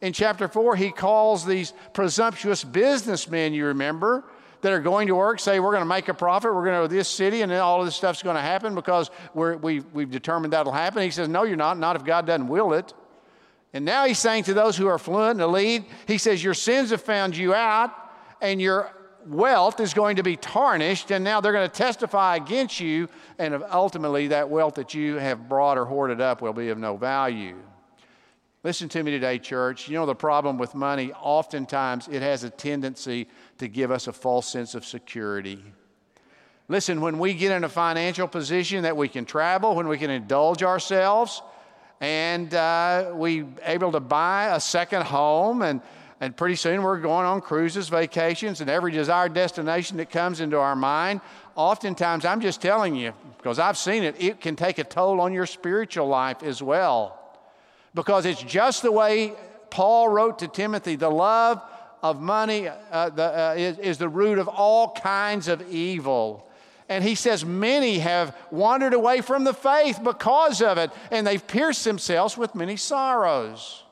In 0.00 0.12
chapter 0.12 0.48
4, 0.48 0.76
he 0.76 0.90
calls 0.90 1.46
these 1.46 1.72
presumptuous 1.92 2.64
businessmen, 2.64 3.54
you 3.54 3.66
remember, 3.66 4.24
that 4.62 4.72
are 4.72 4.80
going 4.80 5.08
to 5.08 5.14
work, 5.14 5.38
say, 5.38 5.60
We're 5.60 5.70
going 5.70 5.82
to 5.82 5.86
make 5.86 6.08
a 6.08 6.14
profit, 6.14 6.54
we're 6.54 6.64
going 6.64 6.88
to 6.88 6.92
this 6.92 7.08
city, 7.08 7.42
and 7.42 7.52
then 7.52 7.60
all 7.60 7.80
of 7.80 7.86
this 7.86 7.94
stuff's 7.94 8.22
going 8.22 8.36
to 8.36 8.42
happen 8.42 8.74
because 8.74 9.10
we're, 9.34 9.56
we, 9.56 9.80
we've 9.80 10.10
determined 10.10 10.54
that'll 10.54 10.72
happen. 10.72 11.02
He 11.02 11.10
says, 11.10 11.28
No, 11.28 11.42
you're 11.42 11.56
not, 11.56 11.78
not 11.78 11.96
if 11.96 12.04
God 12.04 12.26
doesn't 12.26 12.48
will 12.48 12.72
it. 12.72 12.94
And 13.74 13.84
now 13.84 14.04
he's 14.04 14.18
saying 14.18 14.44
to 14.44 14.54
those 14.54 14.76
who 14.76 14.86
are 14.86 14.98
fluent 14.98 15.38
the 15.38 15.46
lead, 15.46 15.84
He 16.06 16.18
says, 16.18 16.42
Your 16.42 16.54
sins 16.54 16.90
have 16.90 17.02
found 17.02 17.36
you 17.36 17.54
out, 17.54 17.92
and 18.40 18.60
your 18.60 18.90
wealth 19.26 19.80
is 19.80 19.94
going 19.94 20.16
to 20.16 20.22
be 20.22 20.36
tarnished, 20.36 21.10
and 21.10 21.24
now 21.24 21.40
they're 21.40 21.52
going 21.52 21.68
to 21.68 21.74
testify 21.74 22.36
against 22.36 22.80
you, 22.80 23.08
and 23.38 23.62
ultimately 23.70 24.28
that 24.28 24.48
wealth 24.48 24.74
that 24.74 24.94
you 24.94 25.16
have 25.16 25.48
brought 25.48 25.76
or 25.76 25.84
hoarded 25.84 26.20
up 26.20 26.40
will 26.40 26.52
be 26.52 26.68
of 26.68 26.78
no 26.78 26.96
value. 26.96 27.56
Listen 28.64 28.88
to 28.90 29.02
me 29.02 29.10
today, 29.10 29.40
church. 29.40 29.88
You 29.88 29.94
know, 29.94 30.06
the 30.06 30.14
problem 30.14 30.56
with 30.56 30.72
money, 30.74 31.12
oftentimes 31.14 32.06
it 32.06 32.22
has 32.22 32.44
a 32.44 32.50
tendency 32.50 33.26
to 33.62 33.68
give 33.68 33.90
us 33.90 34.06
a 34.06 34.12
false 34.12 34.46
sense 34.46 34.74
of 34.74 34.84
security. 34.84 35.58
Listen, 36.68 37.00
when 37.00 37.18
we 37.18 37.34
get 37.34 37.50
in 37.50 37.64
a 37.64 37.68
financial 37.68 38.28
position 38.28 38.82
that 38.82 38.96
we 38.96 39.08
can 39.08 39.24
travel, 39.24 39.74
when 39.74 39.88
we 39.88 39.98
can 39.98 40.10
indulge 40.10 40.62
ourselves, 40.62 41.42
and 42.00 42.52
uh, 42.54 43.12
we 43.14 43.44
able 43.64 43.92
to 43.92 44.00
buy 44.00 44.54
a 44.54 44.60
second 44.60 45.02
home 45.04 45.62
and 45.62 45.80
And 46.22 46.36
pretty 46.36 46.54
soon 46.54 46.82
we're 46.82 47.00
going 47.00 47.26
on 47.26 47.40
cruises, 47.40 47.88
vacations, 47.88 48.60
and 48.60 48.70
every 48.70 48.92
desired 48.92 49.34
destination 49.34 49.96
that 49.96 50.08
comes 50.08 50.40
into 50.40 50.56
our 50.56 50.76
mind. 50.76 51.20
Oftentimes, 51.56 52.24
I'm 52.24 52.40
just 52.40 52.62
telling 52.62 52.94
you, 52.94 53.12
because 53.38 53.58
I've 53.58 53.76
seen 53.76 54.04
it, 54.04 54.14
it 54.20 54.40
can 54.40 54.54
take 54.54 54.78
a 54.78 54.84
toll 54.84 55.20
on 55.20 55.32
your 55.32 55.46
spiritual 55.46 56.06
life 56.06 56.44
as 56.44 56.62
well. 56.62 57.18
Because 57.92 58.24
it's 58.24 58.40
just 58.40 58.82
the 58.82 58.92
way 58.92 59.32
Paul 59.70 60.10
wrote 60.10 60.38
to 60.38 60.46
Timothy 60.46 60.94
the 60.94 61.10
love 61.10 61.60
of 62.02 62.20
money 62.20 62.68
uh, 62.68 63.10
the, 63.10 63.22
uh, 63.22 63.54
is, 63.56 63.78
is 63.78 63.98
the 63.98 64.08
root 64.08 64.38
of 64.38 64.48
all 64.48 64.90
kinds 64.90 65.48
of 65.48 65.62
evil. 65.70 66.48
And 66.88 67.04
he 67.04 67.14
says, 67.14 67.44
Many 67.44 68.00
have 68.00 68.36
wandered 68.50 68.92
away 68.92 69.20
from 69.20 69.44
the 69.44 69.54
faith 69.54 70.00
because 70.02 70.60
of 70.60 70.78
it, 70.78 70.90
and 71.10 71.26
they've 71.26 71.46
pierced 71.46 71.84
themselves 71.84 72.36
with 72.36 72.54
many 72.54 72.76
sorrows. 72.76 73.84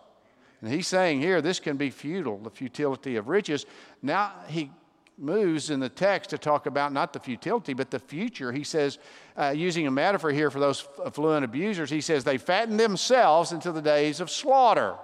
And 0.60 0.70
he's 0.70 0.88
saying 0.88 1.20
here, 1.20 1.40
this 1.40 1.60
can 1.60 1.76
be 1.76 1.88
futile, 1.90 2.38
the 2.38 2.50
futility 2.50 3.16
of 3.16 3.28
riches. 3.28 3.64
Now 4.02 4.32
he 4.48 4.70
moves 5.16 5.70
in 5.70 5.80
the 5.80 5.88
text 5.88 6.30
to 6.30 6.38
talk 6.38 6.66
about 6.66 6.92
not 6.92 7.12
the 7.12 7.20
futility, 7.20 7.74
but 7.74 7.90
the 7.90 7.98
future. 7.98 8.52
He 8.52 8.64
says, 8.64 8.98
uh, 9.36 9.54
using 9.56 9.86
a 9.86 9.90
metaphor 9.90 10.30
here 10.30 10.50
for 10.50 10.60
those 10.60 10.86
affluent 11.04 11.44
abusers, 11.44 11.90
he 11.90 12.00
says, 12.00 12.24
they 12.24 12.38
fatten 12.38 12.76
themselves 12.76 13.52
into 13.52 13.72
the 13.72 13.82
days 13.82 14.20
of 14.20 14.30
slaughter. 14.30 14.96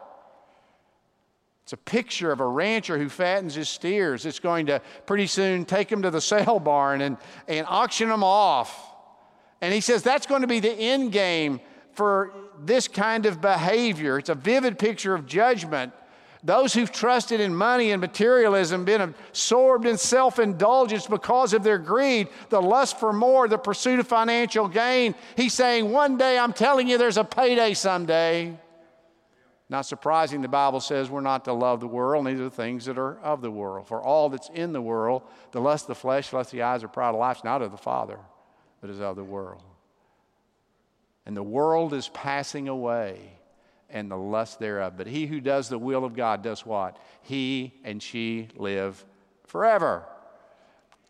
It's 1.66 1.72
a 1.72 1.76
picture 1.76 2.30
of 2.30 2.38
a 2.38 2.46
rancher 2.46 2.96
who 2.96 3.08
fattens 3.08 3.56
his 3.56 3.68
steers. 3.68 4.24
It's 4.24 4.38
going 4.38 4.66
to 4.66 4.80
pretty 5.04 5.26
soon 5.26 5.64
take 5.64 5.88
them 5.88 6.02
to 6.02 6.12
the 6.12 6.20
sale 6.32 6.60
barn 6.60 7.00
and, 7.00 7.16
and 7.48 7.66
auction 7.68 8.08
them 8.08 8.22
off. 8.22 8.94
And 9.60 9.74
he 9.74 9.80
says 9.80 10.04
that's 10.04 10.26
going 10.26 10.42
to 10.42 10.46
be 10.46 10.60
the 10.60 10.70
end 10.72 11.10
game 11.10 11.58
for 11.90 12.32
this 12.62 12.86
kind 12.86 13.26
of 13.26 13.40
behavior. 13.40 14.16
It's 14.16 14.28
a 14.28 14.36
vivid 14.36 14.78
picture 14.78 15.12
of 15.12 15.26
judgment. 15.26 15.92
Those 16.44 16.72
who've 16.72 16.92
trusted 16.92 17.40
in 17.40 17.52
money 17.52 17.90
and 17.90 18.00
materialism, 18.00 18.84
been 18.84 19.00
absorbed 19.00 19.86
in 19.86 19.98
self 19.98 20.38
indulgence 20.38 21.08
because 21.08 21.52
of 21.52 21.64
their 21.64 21.78
greed, 21.78 22.28
the 22.48 22.62
lust 22.62 23.00
for 23.00 23.12
more, 23.12 23.48
the 23.48 23.58
pursuit 23.58 23.98
of 23.98 24.06
financial 24.06 24.68
gain. 24.68 25.16
He's 25.36 25.54
saying, 25.54 25.90
One 25.90 26.16
day, 26.16 26.38
I'm 26.38 26.52
telling 26.52 26.86
you, 26.86 26.96
there's 26.96 27.16
a 27.16 27.24
payday 27.24 27.74
someday. 27.74 28.56
Not 29.68 29.84
surprising, 29.84 30.42
the 30.42 30.48
Bible 30.48 30.80
says 30.80 31.10
we're 31.10 31.20
not 31.20 31.44
to 31.46 31.52
love 31.52 31.80
the 31.80 31.88
world, 31.88 32.24
neither 32.24 32.44
the 32.44 32.50
things 32.50 32.84
that 32.84 32.98
are 32.98 33.18
of 33.20 33.40
the 33.40 33.50
world. 33.50 33.88
For 33.88 34.00
all 34.00 34.28
that's 34.28 34.48
in 34.54 34.72
the 34.72 34.80
world, 34.80 35.22
the 35.50 35.60
lust 35.60 35.84
of 35.84 35.88
the 35.88 35.94
flesh, 35.96 36.32
lust 36.32 36.52
of 36.52 36.58
the 36.58 36.62
eyes, 36.62 36.84
or 36.84 36.88
pride 36.88 37.10
of 37.10 37.16
life, 37.16 37.38
is 37.38 37.44
not 37.44 37.62
of 37.62 37.72
the 37.72 37.76
Father, 37.76 38.18
but 38.80 38.90
is 38.90 39.00
of 39.00 39.16
the 39.16 39.24
world. 39.24 39.62
And 41.24 41.36
the 41.36 41.42
world 41.42 41.92
is 41.92 42.08
passing 42.10 42.68
away 42.68 43.32
and 43.90 44.08
the 44.10 44.16
lust 44.16 44.60
thereof. 44.60 44.94
But 44.96 45.08
he 45.08 45.26
who 45.26 45.40
does 45.40 45.68
the 45.68 45.78
will 45.78 46.04
of 46.04 46.14
God 46.14 46.42
does 46.42 46.64
what? 46.64 46.96
He 47.22 47.74
and 47.82 48.00
she 48.00 48.48
live 48.56 49.04
forever. 49.46 50.04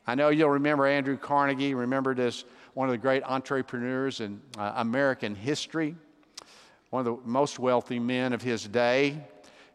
I 0.06 0.14
know 0.14 0.30
you'll 0.30 0.50
remember 0.50 0.86
Andrew 0.86 1.18
Carnegie, 1.18 1.74
remember 1.74 2.14
this, 2.14 2.44
one 2.74 2.88
of 2.88 2.92
the 2.92 2.98
great 2.98 3.22
entrepreneurs 3.24 4.20
in 4.20 4.40
uh, 4.56 4.74
American 4.76 5.34
history, 5.34 5.96
one 6.90 7.06
of 7.06 7.22
the 7.22 7.28
most 7.28 7.58
wealthy 7.58 7.98
men 7.98 8.32
of 8.32 8.42
his 8.42 8.64
day. 8.64 9.16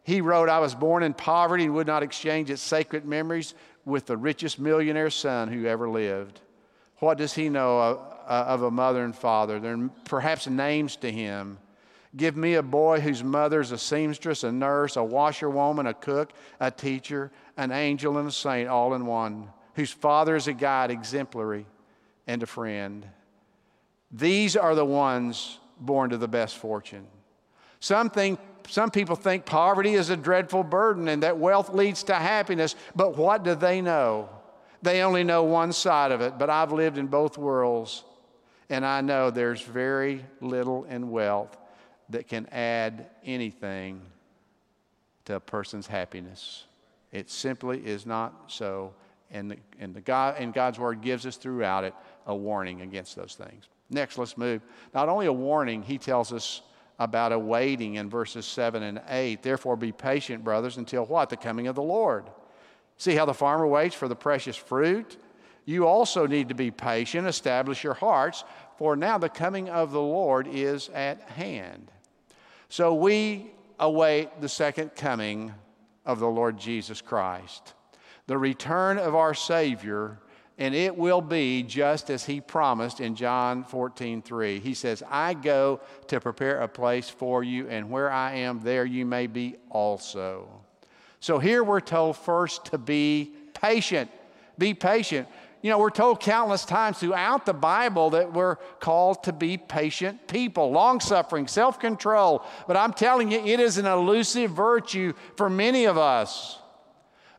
He 0.03 0.21
wrote, 0.21 0.49
I 0.49 0.59
was 0.59 0.73
born 0.73 1.03
in 1.03 1.13
poverty 1.13 1.65
and 1.65 1.75
would 1.75 1.87
not 1.87 2.03
exchange 2.03 2.49
its 2.49 2.61
sacred 2.61 3.05
memories 3.05 3.53
with 3.85 4.05
the 4.05 4.17
richest 4.17 4.59
millionaire 4.59 5.09
son 5.09 5.47
who 5.47 5.65
ever 5.65 5.89
lived. 5.89 6.41
What 6.97 7.17
does 7.17 7.33
he 7.33 7.49
know 7.49 7.79
of, 8.27 8.61
a 8.61 8.71
mother 8.71 9.03
and 9.03 9.15
father? 9.15 9.59
They're 9.59 9.89
perhaps 10.05 10.47
names 10.47 10.95
to 10.97 11.11
him. 11.11 11.57
Give 12.15 12.35
me 12.35 12.55
a 12.55 12.63
boy 12.63 12.99
whose 12.99 13.23
mother's 13.23 13.71
a 13.71 13.77
seamstress, 13.77 14.43
a 14.43 14.51
nurse, 14.51 14.97
a 14.97 15.03
washerwoman, 15.03 15.87
a 15.87 15.93
cook, 15.93 16.33
a 16.59 16.69
teacher, 16.69 17.31
an 17.57 17.71
angel, 17.71 18.17
and 18.17 18.27
a 18.27 18.31
saint, 18.31 18.67
all 18.67 18.93
in 18.93 19.05
one, 19.05 19.49
whose 19.75 19.91
father 19.91 20.35
is 20.35 20.47
a 20.47 20.53
guide, 20.53 20.91
exemplary, 20.91 21.65
and 22.27 22.43
a 22.43 22.45
friend. 22.45 23.07
These 24.11 24.57
are 24.57 24.75
the 24.75 24.85
ones 24.85 25.57
born 25.81 26.11
to 26.11 26.17
the 26.17 26.27
best 26.27 26.57
fortune. 26.57 27.07
Some, 27.79 28.09
think, 28.09 28.39
some 28.67 28.91
people 28.91 29.15
think 29.15 29.45
poverty 29.45 29.93
is 29.93 30.09
a 30.09 30.17
dreadful 30.17 30.63
burden 30.63 31.07
and 31.07 31.23
that 31.23 31.37
wealth 31.37 31.73
leads 31.73 32.03
to 32.03 32.15
happiness, 32.15 32.75
but 32.95 33.17
what 33.17 33.43
do 33.43 33.55
they 33.55 33.81
know? 33.81 34.29
They 34.83 35.01
only 35.01 35.23
know 35.23 35.43
one 35.43 35.73
side 35.73 36.11
of 36.11 36.21
it, 36.21 36.37
but 36.37 36.49
I've 36.49 36.71
lived 36.71 36.97
in 36.97 37.07
both 37.07 37.37
worlds, 37.37 38.03
and 38.69 38.85
I 38.85 39.01
know 39.01 39.29
there's 39.29 39.61
very 39.61 40.25
little 40.39 40.85
in 40.85 41.11
wealth 41.11 41.57
that 42.09 42.27
can 42.27 42.47
add 42.47 43.07
anything 43.23 44.01
to 45.25 45.35
a 45.35 45.39
person's 45.39 45.87
happiness. 45.87 46.65
It 47.11 47.29
simply 47.29 47.79
is 47.85 48.05
not 48.05 48.33
so. 48.47 48.93
And, 49.33 49.51
the, 49.51 49.57
and, 49.79 49.93
the 49.93 50.01
God, 50.01 50.35
and 50.39 50.53
God's 50.53 50.77
word 50.77 51.01
gives 51.01 51.25
us 51.25 51.37
throughout 51.37 51.83
it 51.83 51.93
a 52.25 52.35
warning 52.35 52.81
against 52.81 53.15
those 53.15 53.35
things. 53.35 53.69
Next, 53.91 54.17
let's 54.17 54.37
move. 54.37 54.61
Not 54.93 55.09
only 55.09 55.27
a 55.27 55.33
warning, 55.33 55.83
he 55.83 55.97
tells 55.97 56.31
us 56.31 56.61
about 56.97 57.31
a 57.31 57.39
waiting 57.39 57.95
in 57.95 58.09
verses 58.09 58.45
7 58.45 58.81
and 58.81 59.01
8. 59.09 59.43
Therefore, 59.43 59.75
be 59.75 59.91
patient, 59.91 60.43
brothers, 60.43 60.77
until 60.77 61.05
what? 61.05 61.29
The 61.29 61.37
coming 61.37 61.67
of 61.67 61.75
the 61.75 61.81
Lord. 61.83 62.25
See 62.97 63.15
how 63.15 63.25
the 63.25 63.33
farmer 63.33 63.67
waits 63.67 63.95
for 63.95 64.07
the 64.07 64.15
precious 64.15 64.55
fruit? 64.55 65.17
You 65.65 65.87
also 65.87 66.25
need 66.25 66.49
to 66.49 66.55
be 66.55 66.71
patient, 66.71 67.27
establish 67.27 67.83
your 67.83 67.93
hearts, 67.93 68.43
for 68.77 68.95
now 68.95 69.17
the 69.17 69.29
coming 69.29 69.69
of 69.69 69.91
the 69.91 70.01
Lord 70.01 70.47
is 70.47 70.89
at 70.89 71.21
hand. 71.21 71.91
So 72.69 72.93
we 72.93 73.51
await 73.79 74.39
the 74.39 74.49
second 74.49 74.95
coming 74.95 75.53
of 76.05 76.19
the 76.19 76.27
Lord 76.27 76.57
Jesus 76.57 77.01
Christ, 77.01 77.73
the 78.27 78.37
return 78.37 78.97
of 78.97 79.15
our 79.15 79.33
Savior, 79.33 80.19
and 80.61 80.75
it 80.75 80.95
will 80.95 81.21
be 81.21 81.63
just 81.63 82.11
as 82.11 82.23
He 82.23 82.39
promised 82.39 82.99
in 82.99 83.15
John 83.15 83.63
14 83.63 84.21
3. 84.21 84.59
He 84.59 84.75
says, 84.75 85.01
I 85.09 85.33
go 85.33 85.81
to 86.05 86.19
prepare 86.19 86.59
a 86.61 86.67
place 86.67 87.09
for 87.09 87.43
you, 87.43 87.67
and 87.67 87.89
where 87.89 88.11
I 88.11 88.33
am, 88.35 88.59
there 88.59 88.85
you 88.85 89.03
may 89.03 89.25
be 89.25 89.55
also. 89.71 90.47
So 91.19 91.39
here 91.39 91.63
we're 91.63 91.79
told 91.79 92.15
first 92.15 92.65
to 92.65 92.77
be 92.77 93.33
patient. 93.55 94.11
Be 94.59 94.75
patient. 94.75 95.27
You 95.63 95.71
know, 95.71 95.79
we're 95.79 95.89
told 95.89 96.19
countless 96.19 96.63
times 96.63 96.99
throughout 96.99 97.47
the 97.47 97.53
Bible 97.53 98.11
that 98.11 98.31
we're 98.31 98.57
called 98.79 99.23
to 99.23 99.33
be 99.33 99.57
patient 99.57 100.27
people, 100.27 100.69
long 100.69 100.99
suffering, 100.99 101.47
self 101.47 101.79
control. 101.79 102.45
But 102.67 102.77
I'm 102.77 102.93
telling 102.93 103.31
you, 103.31 103.39
it 103.39 103.59
is 103.59 103.79
an 103.79 103.87
elusive 103.87 104.51
virtue 104.51 105.13
for 105.37 105.49
many 105.49 105.85
of 105.85 105.97
us. 105.97 106.60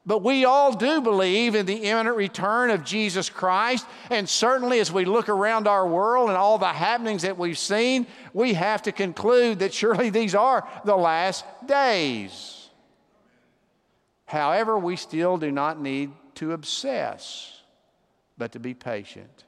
But 0.04 0.22
we 0.22 0.44
all 0.44 0.74
do 0.74 1.00
believe 1.00 1.54
in 1.54 1.64
the 1.64 1.84
imminent 1.84 2.16
return 2.16 2.70
of 2.70 2.84
Jesus 2.84 3.30
Christ. 3.30 3.86
And 4.10 4.28
certainly, 4.28 4.80
as 4.80 4.90
we 4.90 5.04
look 5.04 5.28
around 5.28 5.68
our 5.68 5.86
world 5.86 6.28
and 6.28 6.36
all 6.36 6.58
the 6.58 6.66
happenings 6.66 7.22
that 7.22 7.38
we've 7.38 7.58
seen, 7.58 8.08
we 8.32 8.54
have 8.54 8.82
to 8.82 8.92
conclude 8.92 9.60
that 9.60 9.72
surely 9.72 10.10
these 10.10 10.34
are 10.34 10.68
the 10.84 10.96
last 10.96 11.44
days. 11.66 12.68
However, 14.24 14.76
we 14.76 14.96
still 14.96 15.36
do 15.36 15.52
not 15.52 15.80
need 15.80 16.10
to 16.36 16.52
obsess 16.52 17.60
but 18.36 18.52
to 18.52 18.58
be 18.58 18.74
patient. 18.74 19.44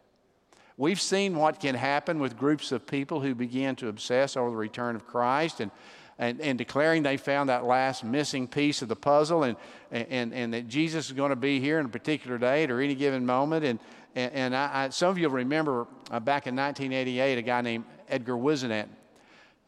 We've 0.77 1.01
seen 1.01 1.37
what 1.37 1.59
can 1.59 1.75
happen 1.75 2.21
with 2.21 2.37
groups 2.37 2.71
of 2.71 2.87
people 2.87 3.21
who 3.21 3.35
begin 3.35 3.75
to 3.77 3.89
obsess 3.89 4.37
over 4.37 4.51
the 4.51 4.57
return 4.57 4.95
of 4.95 5.07
Christ 5.07 5.61
and, 5.61 5.71
and, 6.19 6.41
and 6.41 6.59
declaring 6.59 7.03
they 7.03 7.17
found 7.17 7.49
that 7.49 7.65
last 7.65 8.05
missing 8.05 8.47
piece 8.47 8.83
of 8.83 8.89
the 8.89 8.97
puzzle 8.97 9.43
and, 9.43 9.57
and, 9.91 10.33
and 10.33 10.55
that 10.55 10.69
Jesus 10.69 11.07
is 11.07 11.13
going 11.13 11.31
to 11.31 11.37
be 11.37 11.61
here 11.61 11.81
in 11.81 11.87
a 11.87 11.89
particular 11.89 12.39
date 12.39 12.71
or 12.71 12.81
any 12.81 12.95
given 12.95 13.27
moment. 13.27 13.65
And, 13.65 13.79
and, 14.15 14.55
I, 14.55 14.85
I, 14.85 14.89
some 14.91 15.11
of 15.11 15.19
you 15.19 15.29
will 15.29 15.37
remember 15.37 15.87
uh, 16.11 16.21
back 16.21 16.47
in 16.47 16.55
1988, 16.55 17.39
a 17.39 17.43
guy 17.43 17.61
named 17.61 17.85
Edgar 18.09 18.37
Whisenant 18.37 18.89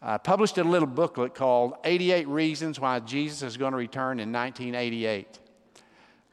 uh, 0.02 0.18
published 0.18 0.58
a 0.58 0.64
little 0.64 0.86
booklet 0.86 1.34
called 1.34 1.74
88 1.84 2.28
Reasons 2.28 2.78
Why 2.78 3.00
Jesus 3.00 3.42
is 3.42 3.56
Going 3.56 3.72
to 3.72 3.78
Return 3.78 4.20
in 4.20 4.32
1988. 4.32 5.40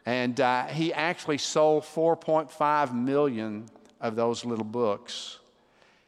And 0.05 0.39
uh, 0.39 0.65
he 0.65 0.93
actually 0.93 1.37
sold 1.37 1.83
4.5 1.83 2.93
million 2.93 3.65
of 4.01 4.15
those 4.15 4.43
little 4.43 4.65
books. 4.65 5.39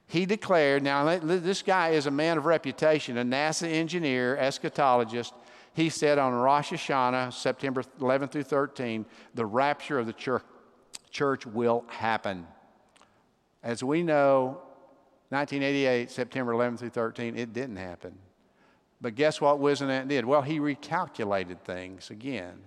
He 0.08 0.26
declared, 0.26 0.84
now 0.84 1.18
this 1.18 1.62
guy 1.62 1.90
is 1.90 2.06
a 2.06 2.12
man 2.12 2.38
of 2.38 2.46
reputation, 2.46 3.18
a 3.18 3.24
NASA 3.24 3.68
engineer, 3.68 4.38
eschatologist. 4.40 5.34
He 5.74 5.90
said 5.90 6.20
on 6.20 6.34
Rosh 6.34 6.72
Hashanah, 6.72 7.34
September 7.34 7.84
11 8.00 8.30
through 8.30 8.44
13, 8.44 9.06
the 9.34 9.46
rapture 9.46 10.00
of 10.00 10.06
the 10.06 10.14
church, 10.14 10.44
church 11.10 11.46
will 11.46 11.86
happen. 11.88 12.46
As 13.64 13.84
we 13.84 14.04
know, 14.04 14.62
1988, 15.30 16.12
September 16.12 16.54
11 16.54 16.78
through 16.78 16.90
13, 16.90 17.36
it 17.36 17.52
didn't 17.52 17.78
happen. 17.78 18.16
But 19.02 19.16
guess 19.16 19.42
what 19.42 19.60
Whisenant 19.60 20.08
did? 20.08 20.24
Well, 20.24 20.44
he 20.44 20.60
recalculated 20.60 21.60
things 21.62 22.10
again. 22.10 22.62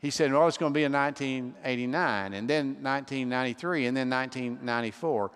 He 0.00 0.10
said, 0.10 0.32
well, 0.32 0.46
it's 0.46 0.58
going 0.58 0.72
to 0.72 0.78
be 0.78 0.84
in 0.84 0.92
1989, 0.92 2.34
and 2.34 2.48
then 2.48 2.66
1993, 2.82 3.86
and 3.86 3.96
then 3.96 4.10
1994. 4.10 5.30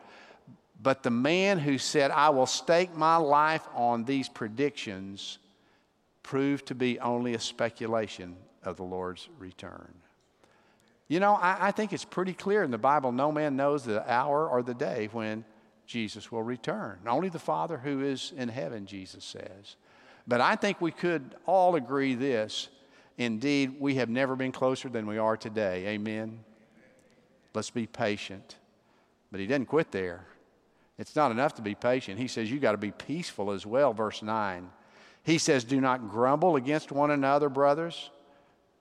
But 0.80 1.02
the 1.02 1.10
man 1.10 1.58
who 1.58 1.76
said, 1.78 2.10
I 2.10 2.30
will 2.30 2.46
stake 2.46 2.94
my 2.96 3.16
life 3.16 3.66
on 3.74 4.04
these 4.04 4.28
predictions, 4.28 5.38
proved 6.22 6.66
to 6.66 6.74
be 6.74 7.00
only 7.00 7.34
a 7.34 7.40
speculation 7.40 8.36
of 8.62 8.76
the 8.76 8.84
Lord's 8.84 9.28
return. 9.38 9.94
You 11.08 11.20
know, 11.20 11.34
I, 11.34 11.68
I, 11.68 11.70
think 11.70 11.92
it's 11.94 12.04
pretty 12.04 12.34
clear 12.34 12.62
in 12.62 12.70
the 12.70 12.78
Bible 12.78 13.12
no 13.12 13.32
man 13.32 13.56
knows 13.56 13.84
the 13.84 14.08
hour 14.12 14.46
or 14.46 14.62
the 14.62 14.74
day 14.74 15.08
when 15.12 15.44
Jesus 15.86 16.30
will 16.30 16.42
return. 16.42 16.98
Only 17.06 17.30
the 17.30 17.38
Father 17.38 17.78
who 17.78 18.04
is 18.04 18.32
in 18.36 18.50
heaven, 18.50 18.84
Jesus 18.84 19.24
says. 19.24 19.76
But 20.26 20.42
I 20.42 20.54
think 20.54 20.82
we 20.82 20.90
could 20.90 21.34
all 21.46 21.76
agree 21.76 22.14
this. 22.14 22.68
Indeed, 23.16 23.80
we 23.80 23.94
have 23.94 24.10
never 24.10 24.36
been 24.36 24.52
closer 24.52 24.90
than 24.90 25.06
we 25.06 25.16
are 25.16 25.36
today. 25.36 25.86
Amen. 25.88 26.40
Let's 27.54 27.70
be 27.70 27.86
patient. 27.86 28.56
But 29.32 29.40
he 29.40 29.46
didn't 29.46 29.68
quit 29.68 29.90
there. 29.90 30.26
It's 30.98 31.14
not 31.14 31.30
enough 31.30 31.54
to 31.54 31.62
be 31.62 31.74
patient. 31.74 32.18
He 32.18 32.28
says 32.28 32.50
you 32.50 32.58
got 32.58 32.72
to 32.72 32.78
be 32.78 32.90
peaceful 32.90 33.52
as 33.52 33.64
well, 33.64 33.92
verse 33.92 34.22
9. 34.22 34.68
He 35.22 35.38
says, 35.38 35.64
Do 35.64 35.80
not 35.80 36.08
grumble 36.10 36.56
against 36.56 36.90
one 36.90 37.10
another, 37.10 37.48
brothers, 37.48 38.10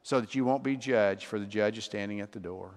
so 0.02 0.20
that 0.20 0.34
you 0.34 0.44
won't 0.44 0.64
be 0.64 0.78
judged, 0.78 1.26
for 1.26 1.40
the 1.40 1.46
judge 1.46 1.78
is 1.78 1.86
standing 1.86 2.22
at 2.22 2.32
the 2.32 2.40
door. 2.40 2.72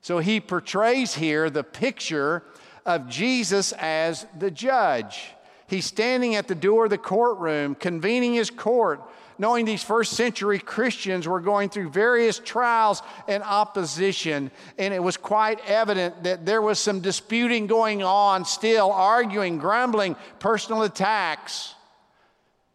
So 0.00 0.18
he 0.18 0.40
portrays 0.40 1.14
here 1.14 1.50
the 1.50 1.64
picture 1.64 2.44
of 2.86 3.08
Jesus 3.08 3.72
as 3.72 4.26
the 4.38 4.50
judge. 4.50 5.32
He's 5.66 5.84
standing 5.84 6.36
at 6.36 6.46
the 6.46 6.54
door 6.54 6.84
of 6.84 6.90
the 6.90 6.98
courtroom, 6.98 7.74
convening 7.74 8.34
his 8.34 8.50
court, 8.50 9.02
knowing 9.38 9.64
these 9.64 9.82
first 9.82 10.12
century 10.12 10.58
Christians 10.58 11.28
were 11.28 11.40
going 11.40 11.68
through 11.68 11.90
various 11.90 12.38
trials 12.38 13.02
and 13.28 13.42
opposition. 13.42 14.50
And 14.78 14.94
it 14.94 15.02
was 15.02 15.16
quite 15.16 15.60
evident 15.66 16.24
that 16.24 16.46
there 16.46 16.62
was 16.62 16.78
some 16.78 17.00
disputing 17.00 17.66
going 17.66 18.02
on 18.02 18.44
still, 18.44 18.90
arguing, 18.90 19.58
grumbling, 19.58 20.16
personal 20.38 20.82
attacks. 20.82 21.74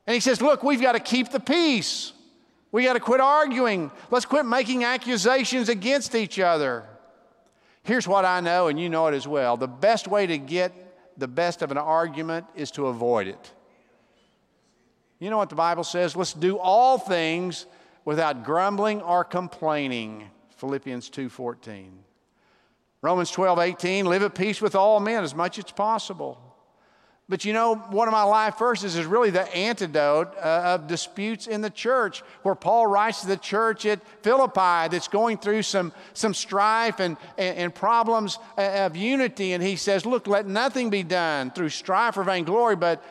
And 0.07 0.13
he 0.13 0.19
says, 0.19 0.41
Look, 0.41 0.63
we've 0.63 0.81
got 0.81 0.93
to 0.93 0.99
keep 0.99 1.31
the 1.31 1.39
peace. 1.39 2.13
We 2.71 2.83
got 2.83 2.93
to 2.93 2.99
quit 2.99 3.19
arguing. 3.19 3.91
Let's 4.09 4.25
quit 4.25 4.45
making 4.45 4.83
accusations 4.83 5.67
against 5.67 6.15
each 6.15 6.39
other. 6.39 6.85
Here's 7.83 8.07
what 8.07 8.25
I 8.25 8.39
know, 8.39 8.67
and 8.67 8.79
you 8.79 8.89
know 8.89 9.07
it 9.07 9.15
as 9.15 9.27
well 9.27 9.57
the 9.57 9.67
best 9.67 10.07
way 10.07 10.27
to 10.27 10.37
get 10.37 10.71
the 11.17 11.27
best 11.27 11.61
of 11.61 11.71
an 11.71 11.77
argument 11.77 12.45
is 12.55 12.71
to 12.71 12.87
avoid 12.87 13.27
it. 13.27 13.51
You 15.21 15.29
know 15.29 15.37
what 15.37 15.49
the 15.49 15.55
Bible 15.55 15.83
says? 15.83 16.15
Let's 16.15 16.33
do 16.33 16.57
all 16.57 16.97
things 16.97 17.67
without 18.05 18.43
grumbling 18.43 19.03
or 19.03 19.23
complaining. 19.23 20.31
Philippians 20.57 21.11
2:14. 21.11 22.03
Romans 23.03 23.31
12:18, 23.31 24.07
live 24.07 24.23
at 24.23 24.33
peace 24.33 24.59
with 24.61 24.73
all 24.73 24.99
men 24.99 25.23
as 25.23 25.35
much 25.35 25.59
as 25.59 25.65
possible. 25.65 26.39
But 27.29 27.45
you 27.45 27.53
know, 27.53 27.75
one 27.75 28.07
of 28.07 28.11
my 28.11 28.23
life 28.23 28.57
verses 28.57 28.95
is 28.95 29.05
really 29.05 29.29
the 29.29 29.47
antidote 29.55 30.35
uh, 30.37 30.73
of 30.73 30.87
disputes 30.87 31.45
in 31.45 31.61
the 31.61 31.69
church, 31.69 32.23
where 32.41 32.55
Paul 32.55 32.87
writes 32.87 33.21
to 33.21 33.27
the 33.27 33.37
church 33.37 33.85
at 33.85 34.01
Philippi 34.23 34.89
that's 34.89 35.07
going 35.07 35.37
through 35.37 35.61
some, 35.61 35.93
some 36.13 36.33
strife 36.33 36.99
and, 36.99 37.15
and, 37.37 37.57
and 37.57 37.75
problems 37.75 38.39
uh, 38.57 38.85
of 38.85 38.95
unity. 38.97 39.53
And 39.53 39.63
he 39.63 39.75
says, 39.75 40.03
Look, 40.03 40.25
let 40.25 40.47
nothing 40.47 40.89
be 40.89 41.03
done 41.03 41.51
through 41.51 41.69
strife 41.69 42.17
or 42.17 42.23
vainglory, 42.23 42.75
but 42.75 43.03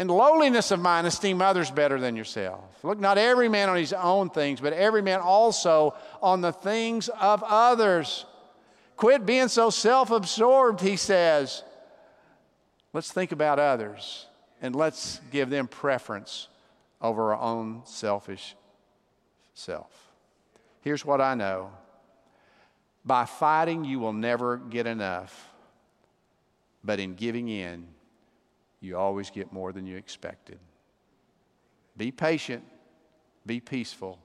in 0.00 0.08
lowliness 0.08 0.70
of 0.70 0.80
mind, 0.80 1.06
esteem 1.06 1.42
others 1.42 1.70
better 1.70 2.00
than 2.00 2.16
yourself. 2.16 2.64
Look, 2.82 2.98
not 2.98 3.18
every 3.18 3.50
man 3.50 3.68
on 3.68 3.76
his 3.76 3.92
own 3.92 4.30
things, 4.30 4.58
but 4.58 4.72
every 4.72 5.02
man 5.02 5.20
also 5.20 5.94
on 6.22 6.40
the 6.40 6.52
things 6.52 7.10
of 7.10 7.42
others. 7.42 8.24
Quit 8.96 9.26
being 9.26 9.48
so 9.48 9.68
self 9.68 10.10
absorbed, 10.10 10.80
he 10.80 10.96
says. 10.96 11.62
Let's 12.94 13.12
think 13.12 13.30
about 13.30 13.58
others 13.58 14.24
and 14.62 14.74
let's 14.74 15.20
give 15.30 15.50
them 15.50 15.68
preference 15.68 16.48
over 17.02 17.34
our 17.34 17.40
own 17.40 17.82
selfish 17.84 18.56
self. 19.52 19.92
Here's 20.80 21.04
what 21.04 21.20
I 21.20 21.34
know 21.34 21.72
by 23.04 23.26
fighting, 23.26 23.84
you 23.84 23.98
will 23.98 24.14
never 24.14 24.56
get 24.56 24.86
enough, 24.86 25.52
but 26.82 27.00
in 27.00 27.16
giving 27.16 27.50
in, 27.50 27.86
you 28.80 28.96
always 28.96 29.30
get 29.30 29.52
more 29.52 29.72
than 29.72 29.86
you 29.86 29.96
expected. 29.96 30.58
Be 31.96 32.10
patient, 32.10 32.64
be 33.46 33.60
peaceful. 33.60 34.18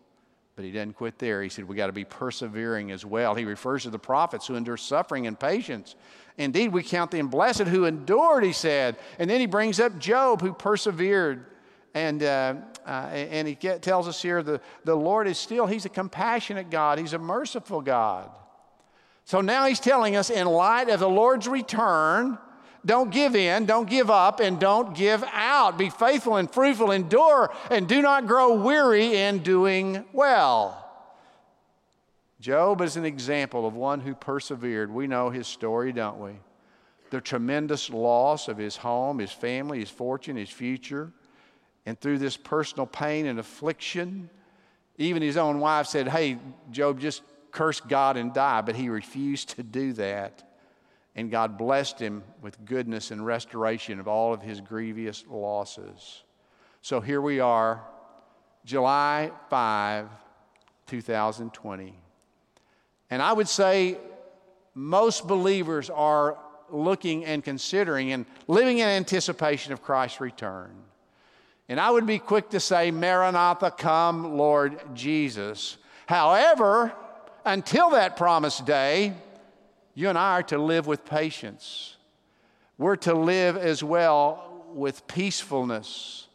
But 0.56 0.64
he 0.64 0.72
doesn't 0.72 0.94
quit 0.94 1.20
there. 1.20 1.44
He 1.44 1.50
said, 1.50 1.66
We 1.66 1.76
got 1.76 1.88
to 1.88 1.94
be 1.94 2.06
persevering 2.06 2.92
as 2.92 3.06
well. 3.06 3.36
He 3.36 3.44
refers 3.44 3.84
to 3.84 3.90
the 3.90 4.00
prophets 4.00 4.48
who 4.48 4.56
endure 4.56 4.78
suffering 4.78 5.28
and 5.28 5.38
patience. 5.38 5.96
Indeed, 6.38 6.72
we 6.72 6.82
count 6.82 7.12
them 7.12 7.28
blessed 7.28 7.64
who 7.64 7.86
endured, 7.86 8.44
he 8.44 8.54
said. 8.54 8.98
And 9.20 9.30
then 9.30 9.42
he 9.42 9.48
brings 9.48 9.80
up 9.80 9.98
Job 10.00 10.42
who 10.42 10.54
persevered. 10.54 11.46
And, 11.94 12.24
uh, 12.24 12.56
uh, 12.86 12.90
and 12.90 13.48
he 13.48 13.56
get, 13.56 13.82
tells 13.82 14.08
us 14.08 14.22
here 14.22 14.44
the, 14.44 14.60
the 14.84 14.96
Lord 14.96 15.28
is 15.28 15.38
still, 15.38 15.66
he's 15.66 15.86
a 15.86 15.90
compassionate 15.90 16.70
God, 16.70 17.00
he's 17.00 17.14
a 17.14 17.20
merciful 17.20 17.82
God. 17.82 18.30
So 19.24 19.42
now 19.42 19.66
he's 19.66 19.80
telling 19.80 20.16
us, 20.16 20.30
in 20.30 20.46
light 20.46 20.90
of 20.90 21.00
the 21.00 21.10
Lord's 21.10 21.48
return, 21.48 22.38
don't 22.86 23.10
give 23.10 23.36
in, 23.36 23.66
don't 23.66 23.90
give 23.90 24.12
up, 24.12 24.40
and 24.40 24.60
don't 24.60 24.96
give 24.96 25.24
out. 25.34 25.78
Be 25.78 25.90
faithful 25.90 26.36
and 26.36 26.50
fruitful, 26.50 26.92
endure, 26.92 27.52
and 27.72 27.88
do 27.88 28.02
not 28.02 28.28
grow 28.28 28.54
weary 28.54 29.16
in 29.16 29.40
doing 29.40 30.06
well. 30.14 30.82
Job 32.40 32.82
is 32.82 32.96
an 32.96 33.06
example 33.06 33.66
of 33.66 33.74
one 33.74 34.02
who 34.02 34.14
persevered. 34.14 34.92
We 34.92 35.08
know 35.08 35.32
his 35.32 35.48
story, 35.48 35.92
don't 35.92 36.20
we? 36.20 36.34
The 37.10 37.20
tremendous 37.20 37.90
loss 37.90 38.48
of 38.48 38.58
his 38.58 38.78
home, 38.78 39.18
his 39.18 39.32
family, 39.32 39.80
his 39.80 39.90
fortune, 39.90 40.36
his 40.36 40.50
future. 40.50 41.12
And 41.88 42.00
through 42.00 42.20
this 42.20 42.38
personal 42.38 42.86
pain 42.86 43.26
and 43.26 43.40
affliction, 43.40 44.30
even 44.98 45.24
his 45.24 45.38
own 45.38 45.60
wife 45.60 45.88
said, 45.88 46.08
Hey, 46.08 46.38
Job, 46.72 47.00
just 47.00 47.24
curse 47.52 47.80
God 47.80 48.16
and 48.18 48.32
die. 48.32 48.62
But 48.62 48.76
he 48.76 48.90
refused 48.90 49.50
to 49.56 49.64
do 49.64 49.94
that. 49.94 50.44
And 51.16 51.32
God 51.32 51.58
blessed 51.58 52.00
him 52.00 52.24
with 52.42 52.66
goodness 52.66 53.12
and 53.12 53.26
restoration 53.26 54.00
of 54.00 54.08
all 54.08 54.34
of 54.34 54.42
his 54.42 54.60
grievous 54.60 55.24
losses. 55.30 56.24
So 56.82 57.00
here 57.00 57.22
we 57.22 57.40
are, 57.40 57.82
July 58.66 59.32
5, 59.50 60.10
2020. 60.88 61.96
And 63.10 63.22
I 63.22 63.32
would 63.32 63.48
say 63.48 63.98
most 64.74 65.26
believers 65.26 65.90
are 65.90 66.38
looking 66.70 67.26
and 67.26 67.44
considering 67.44 68.12
and 68.12 68.26
living 68.48 68.80
in 68.80 68.88
anticipation 68.88 69.72
of 69.72 69.82
Christ's 69.82 70.20
return. 70.20 70.72
And 71.70 71.80
I 71.80 71.90
would 71.90 72.06
be 72.06 72.20
quick 72.20 72.50
to 72.50 72.60
say, 72.60 72.92
Maranatha, 72.92 73.72
come, 73.72 74.38
Lord 74.38 74.80
Jesus. 74.94 75.78
However, 76.08 76.94
until 77.44 77.92
that 77.92 78.18
promised 78.18 78.66
day, 78.66 79.14
you 79.96 80.10
and 80.10 80.18
I 80.18 80.34
are 80.34 80.44
to 80.44 80.58
live 80.58 80.86
with 80.86 81.06
patience. 81.06 81.96
We're 82.78 82.98
to 82.98 83.14
live 83.14 83.58
as 83.58 83.84
well 83.84 84.66
with 84.74 85.08
peacefulness 85.08 86.26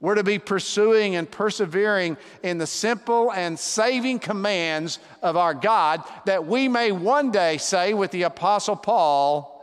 we're 0.00 0.14
to 0.14 0.24
be 0.24 0.38
pursuing 0.38 1.16
and 1.16 1.30
persevering 1.30 2.16
in 2.42 2.56
the 2.56 2.66
simple 2.66 3.30
and 3.32 3.58
saving 3.58 4.18
commands 4.18 4.98
of 5.22 5.36
our 5.36 5.52
God 5.52 6.02
that 6.24 6.46
we 6.46 6.68
may 6.68 6.90
one 6.90 7.30
day 7.30 7.58
say 7.58 7.92
with 7.92 8.10
the 8.10 8.22
Apostle 8.22 8.76
Paul, 8.76 9.58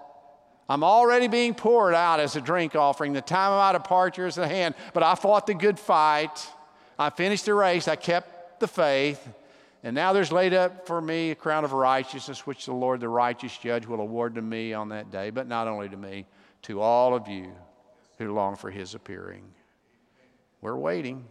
I'm 0.70 0.84
already 0.84 1.28
being 1.28 1.56
poured 1.56 1.96
out 1.96 2.20
as 2.20 2.36
a 2.36 2.41
drink 2.41 2.76
offering. 2.76 3.13
The 3.13 3.22
time 3.22 3.52
of 3.52 3.58
my 3.58 3.72
departure 3.72 4.28
is 4.28 4.38
at 4.38 4.52
hand, 4.52 4.76
but 4.93 5.02
I 5.02 5.15
fought 5.15 5.48
the 5.48 5.56
good 5.56 5.80
fight. 5.80 6.48
I 7.00 7.10
finished 7.10 7.46
the 7.46 7.56
race. 7.56 7.88
I 7.88 7.96
kept 7.96 8.60
the 8.60 8.67
faith. 8.67 9.28
And 9.83 9.95
now 9.95 10.11
there's 10.11 10.31
laid 10.31 10.53
up 10.53 10.87
for 10.87 10.99
me 11.01 11.31
a 11.31 11.35
crown 11.35 11.63
of 11.63 11.71
righteousness, 11.71 12.47
which 12.47 12.65
the 12.65 12.73
Lord, 12.73 12.99
the 12.99 13.09
righteous 13.09 13.57
judge, 13.57 13.85
will 13.85 14.01
award 14.01 14.35
to 14.35 14.41
me 14.41 14.73
on 14.73 14.89
that 14.89 15.11
day, 15.11 15.29
but 15.29 15.47
not 15.47 15.67
only 15.67 15.87
to 15.89 15.97
me, 15.97 16.25
to 16.63 16.81
all 16.81 17.15
of 17.15 17.27
you 17.27 17.51
who 18.17 18.33
long 18.33 18.55
for 18.55 18.71
his 18.71 18.95
appearing. 18.95 19.43
We're 20.61 20.77
waiting. 20.77 21.25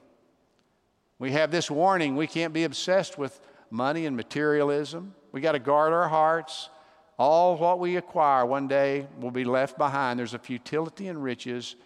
We 1.19 1.33
have 1.33 1.51
this 1.51 1.71
warning 1.71 2.15
we 2.15 2.27
can't 2.27 2.53
be 2.53 2.65
obsessed 2.65 3.19
with 3.19 3.41
money 3.71 4.07
and 4.07 4.17
materialism. 4.17 5.15
We 5.33 5.41
got 5.41 5.53
to 5.53 5.59
guard 5.59 5.93
our 5.93 6.09
hearts. 6.09 6.71
All 7.19 7.57
what 7.57 7.81
we 7.81 7.97
acquire 7.97 8.45
one 8.45 8.69
day 8.69 9.07
will 9.21 9.31
be 9.31 9.45
left 9.45 9.79
behind. 9.79 10.19
There's 10.19 10.35
a 10.35 10.39
futility 10.39 11.09
in 11.09 11.19
riches, 11.19 11.77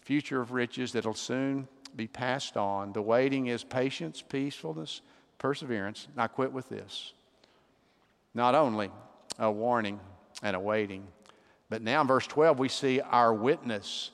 future 0.00 0.40
of 0.40 0.52
riches 0.52 0.92
that'll 0.92 1.14
soon 1.14 1.68
be 1.94 2.06
passed 2.06 2.56
on. 2.56 2.92
The 2.92 3.02
waiting 3.02 3.48
is 3.48 3.62
patience, 3.62 4.22
peacefulness, 4.22 5.02
perseverance. 5.40 6.06
Now, 6.16 6.28
quit 6.28 6.52
with 6.52 6.68
this. 6.68 7.12
Not 8.32 8.54
only 8.54 8.90
a 9.40 9.50
warning 9.50 9.98
and 10.42 10.54
a 10.54 10.60
waiting, 10.60 11.08
but 11.68 11.82
now 11.82 12.02
in 12.02 12.06
verse 12.06 12.28
12, 12.28 12.60
we 12.60 12.68
see 12.68 13.00
our 13.00 13.34
witness 13.34 14.12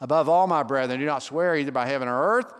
Above 0.00 0.28
all, 0.28 0.46
my 0.46 0.62
brethren, 0.62 1.00
do 1.00 1.06
not 1.06 1.22
swear 1.22 1.56
either 1.56 1.72
by 1.72 1.86
heaven 1.86 2.08
or 2.08 2.36
earth 2.36 2.52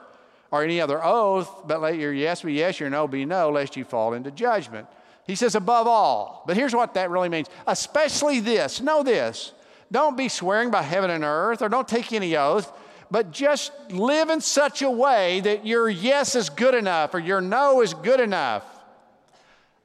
or 0.51 0.63
any 0.63 0.81
other 0.81 1.05
oath, 1.05 1.67
but 1.67 1.81
let 1.81 1.99
your 1.99 2.13
yes 2.13 2.43
be 2.43 2.55
yes, 2.55 2.79
your 2.79 2.91
no 2.91 3.09
be 3.09 3.25
no, 3.25 3.51
lest 3.51 3.77
you 3.77 3.85
fall 3.85 4.15
into 4.15 4.31
judgment. 4.31 4.87
He 5.27 5.35
says, 5.35 5.55
above 5.55 5.87
all. 5.87 6.45
But 6.47 6.57
here's 6.57 6.75
what 6.75 6.95
that 6.95 7.11
really 7.11 7.29
means 7.29 7.49
especially 7.67 8.41
this. 8.41 8.81
Know 8.81 9.03
this. 9.03 9.53
Don't 9.91 10.17
be 10.17 10.29
swearing 10.29 10.71
by 10.71 10.83
heaven 10.83 11.11
and 11.11 11.25
earth, 11.25 11.61
or 11.61 11.69
don't 11.69 11.89
take 11.89 12.13
any 12.13 12.37
oath, 12.37 12.73
but 13.11 13.31
just 13.31 13.73
live 13.91 14.31
in 14.31 14.41
such 14.41 14.83
a 14.83 14.91
way 14.91 15.41
that 15.41 15.67
your 15.67 15.89
yes 15.89 16.35
is 16.35 16.51
good 16.51 16.75
enough 16.75 17.15
or 17.15 17.19
your 17.19 17.41
no 17.41 17.81
is 17.81 17.95
good 17.95 18.21
enough. 18.21 18.65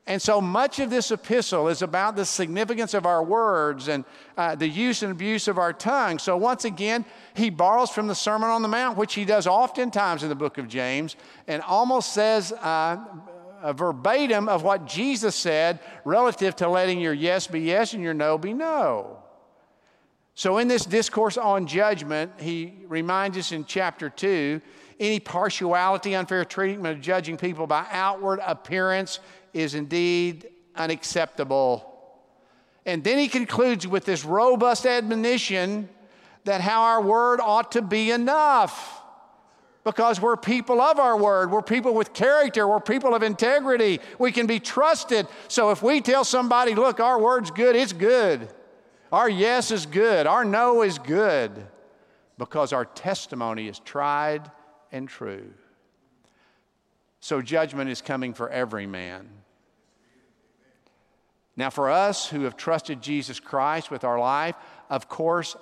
And 0.10 0.20
so 0.20 0.42
much 0.42 0.80
of 0.80 0.90
this 0.90 1.12
epistle 1.12 1.68
is 1.68 1.84
about 1.84 2.16
the 2.16 2.26
significance 2.26 2.96
of 2.96 3.06
our 3.06 3.24
words 3.24 3.88
and 3.90 4.04
uh, 4.38 4.56
the 4.56 4.68
use 4.68 5.04
and 5.04 5.12
abuse 5.12 5.48
of 5.48 5.60
our 5.60 5.72
tongue. 5.72 6.18
So, 6.18 6.36
once 6.36 6.66
again, 6.66 7.06
he 7.36 7.52
borrows 7.52 7.92
from 7.92 8.08
the 8.08 8.16
Sermon 8.16 8.50
on 8.50 8.64
the 8.64 8.68
Mount, 8.68 8.98
which 8.98 9.14
he 9.14 9.24
does 9.24 9.46
oftentimes 9.46 10.24
in 10.24 10.30
the 10.30 10.36
book 10.36 10.58
of 10.58 10.68
James, 10.68 11.16
and 11.48 11.62
almost 11.62 12.12
says 12.12 12.52
uh, 12.52 12.98
a 13.62 13.72
verbatim 13.72 14.50
of 14.50 14.64
what 14.64 14.88
Jesus 14.88 15.36
said 15.36 15.80
relative 16.06 16.56
to 16.56 16.68
letting 16.68 17.00
your 17.00 17.14
yes 17.14 17.46
be 17.46 17.60
yes 17.60 17.94
and 17.94 18.02
your 18.02 18.16
no 18.16 18.40
be 18.40 18.52
no. 18.52 19.22
So, 20.40 20.58
in 20.58 20.70
this 20.70 20.86
discourse 20.86 21.36
on 21.36 21.68
judgment, 21.68 22.32
he 22.40 22.74
reminds 22.88 23.38
us 23.38 23.52
in 23.52 23.66
chapter 23.66 24.10
2 24.10 24.62
any 24.98 25.20
partiality, 25.20 26.16
unfair 26.16 26.46
treatment 26.46 26.96
of 26.96 27.02
judging 27.04 27.36
people 27.36 27.68
by 27.68 27.86
outward 27.92 28.40
appearance 28.48 29.20
is 29.54 29.76
indeed 29.76 30.48
unacceptable. 30.78 31.94
And 32.86 33.04
then 33.04 33.18
he 33.18 33.28
concludes 33.28 33.86
with 33.86 34.06
this 34.06 34.24
robust 34.24 34.86
admonition 34.86 35.90
that 36.46 36.62
how 36.62 36.84
our 36.84 37.02
word 37.02 37.42
ought 37.42 37.74
to 37.74 37.82
be 37.82 38.12
enough. 38.12 39.02
Because 39.84 40.22
we're 40.22 40.38
people 40.38 40.80
of 40.80 41.00
our 41.00 41.18
word. 41.18 41.52
We're 41.52 41.62
people 41.62 41.94
with 41.94 42.14
character. 42.14 42.66
We're 42.66 42.80
people 42.80 43.14
of 43.14 43.24
integrity. 43.24 44.00
We 44.18 44.32
can 44.32 44.48
be 44.48 44.62
trusted. 44.62 45.28
So 45.50 45.72
if 45.72 45.84
we 45.84 46.00
tell 46.00 46.24
somebody, 46.24 46.76
look, 46.76 47.02
our 47.02 47.20
word's 47.20 47.52
good, 47.52 47.76
it's 47.76 47.92
good. 47.92 48.48
Our 49.12 49.30
yes 49.30 49.72
is 49.72 49.86
good. 49.86 50.28
Our 50.28 50.46
no 50.46 50.84
is 50.84 51.00
good. 51.00 51.52
Because 52.38 52.72
our 52.72 52.86
testimony 52.86 53.68
is 53.68 53.80
tried 53.80 54.50
and 54.92 55.10
true. 55.10 55.52
So 57.20 57.42
judgment 57.42 57.90
is 57.90 58.02
coming 58.02 58.34
for 58.34 58.50
every 58.50 58.88
man. 58.88 59.30
Now, 61.58 61.70
for 61.70 61.90
us 61.90 62.28
who 62.28 62.44
have 62.44 62.56
trusted 62.56 63.02
Jesus 63.02 63.40
Christ 63.40 63.92
with 63.92 64.06
our 64.06 64.18
life, 64.18 64.56
of 64.90 65.10
course, 65.10 65.58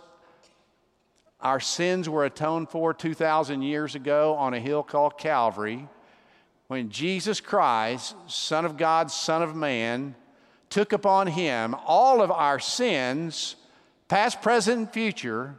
our 1.42 1.60
sins 1.60 2.08
were 2.08 2.26
atoned 2.26 2.70
for 2.70 2.94
2,000 2.94 3.64
years 3.64 3.96
ago 3.96 4.36
on 4.36 4.54
a 4.54 4.60
hill 4.60 4.84
called 4.84 5.18
Calvary 5.18 5.88
when 6.68 6.90
Jesus 6.90 7.40
Christ, 7.40 8.16
Son 8.28 8.66
of 8.66 8.78
God, 8.78 9.10
Son 9.10 9.42
of 9.42 9.56
Man, 9.56 10.16
took 10.78 10.94
upon 10.94 11.26
him 11.26 11.76
all 11.88 12.22
of 12.22 12.30
our 12.30 12.60
sins, 12.60 13.56
past, 14.08 14.44
present, 14.44 14.78
and 14.78 14.92
future, 14.92 15.56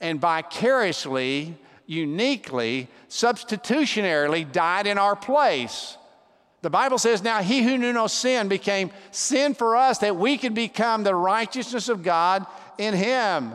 and 0.00 0.18
vicariously, 0.18 1.54
uniquely, 1.84 2.88
substitutionarily 3.10 4.50
died 4.50 4.86
in 4.86 4.96
our 4.96 5.14
place. 5.14 5.98
The 6.62 6.70
Bible 6.70 6.96
says, 6.96 7.22
Now 7.22 7.42
he 7.42 7.62
who 7.62 7.76
knew 7.76 7.92
no 7.92 8.06
sin 8.06 8.48
became 8.48 8.92
sin 9.10 9.52
for 9.52 9.76
us 9.76 9.98
that 9.98 10.16
we 10.16 10.38
could 10.38 10.54
become 10.54 11.04
the 11.04 11.14
righteousness 11.14 11.90
of 11.90 12.02
God 12.02 12.46
in 12.78 12.94
him. 12.94 13.52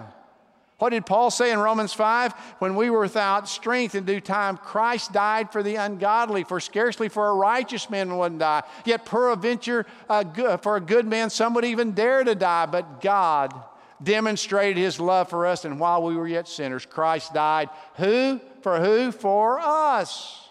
What 0.81 0.89
did 0.89 1.05
Paul 1.05 1.29
say 1.29 1.51
in 1.51 1.59
Romans 1.59 1.93
5? 1.93 2.33
When 2.57 2.75
we 2.75 2.89
were 2.89 3.01
without 3.01 3.47
strength 3.47 3.93
in 3.93 4.03
due 4.03 4.19
time, 4.19 4.57
Christ 4.57 5.13
died 5.13 5.51
for 5.51 5.61
the 5.61 5.75
ungodly, 5.75 6.43
for 6.43 6.59
scarcely 6.59 7.07
for 7.07 7.29
a 7.29 7.35
righteous 7.35 7.87
man 7.87 8.17
would 8.17 8.39
die. 8.39 8.63
Yet 8.83 9.05
peradventure, 9.05 9.85
for 10.07 10.75
a 10.77 10.81
good 10.81 11.05
man, 11.05 11.29
some 11.29 11.53
would 11.53 11.65
even 11.65 11.91
dare 11.91 12.23
to 12.23 12.33
die. 12.33 12.65
But 12.65 12.99
God 12.99 13.53
demonstrated 14.01 14.77
his 14.77 14.99
love 14.99 15.29
for 15.29 15.45
us, 15.45 15.65
and 15.65 15.79
while 15.79 16.01
we 16.01 16.15
were 16.15 16.27
yet 16.27 16.47
sinners, 16.47 16.87
Christ 16.87 17.31
died. 17.31 17.69
Who? 17.97 18.41
For 18.63 18.79
who? 18.79 19.11
For 19.11 19.59
us 19.59 20.49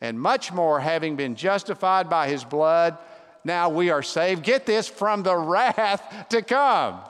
and 0.00 0.20
much 0.20 0.52
more, 0.52 0.78
having 0.78 1.16
been 1.16 1.34
justified 1.34 2.08
by 2.08 2.28
his 2.28 2.44
blood, 2.44 2.98
now 3.42 3.70
we 3.70 3.90
are 3.90 4.04
saved. 4.04 4.44
Get 4.44 4.64
this 4.64 4.86
from 4.86 5.24
the 5.24 5.36
wrath 5.36 6.28
to 6.28 6.40
come. 6.42 7.00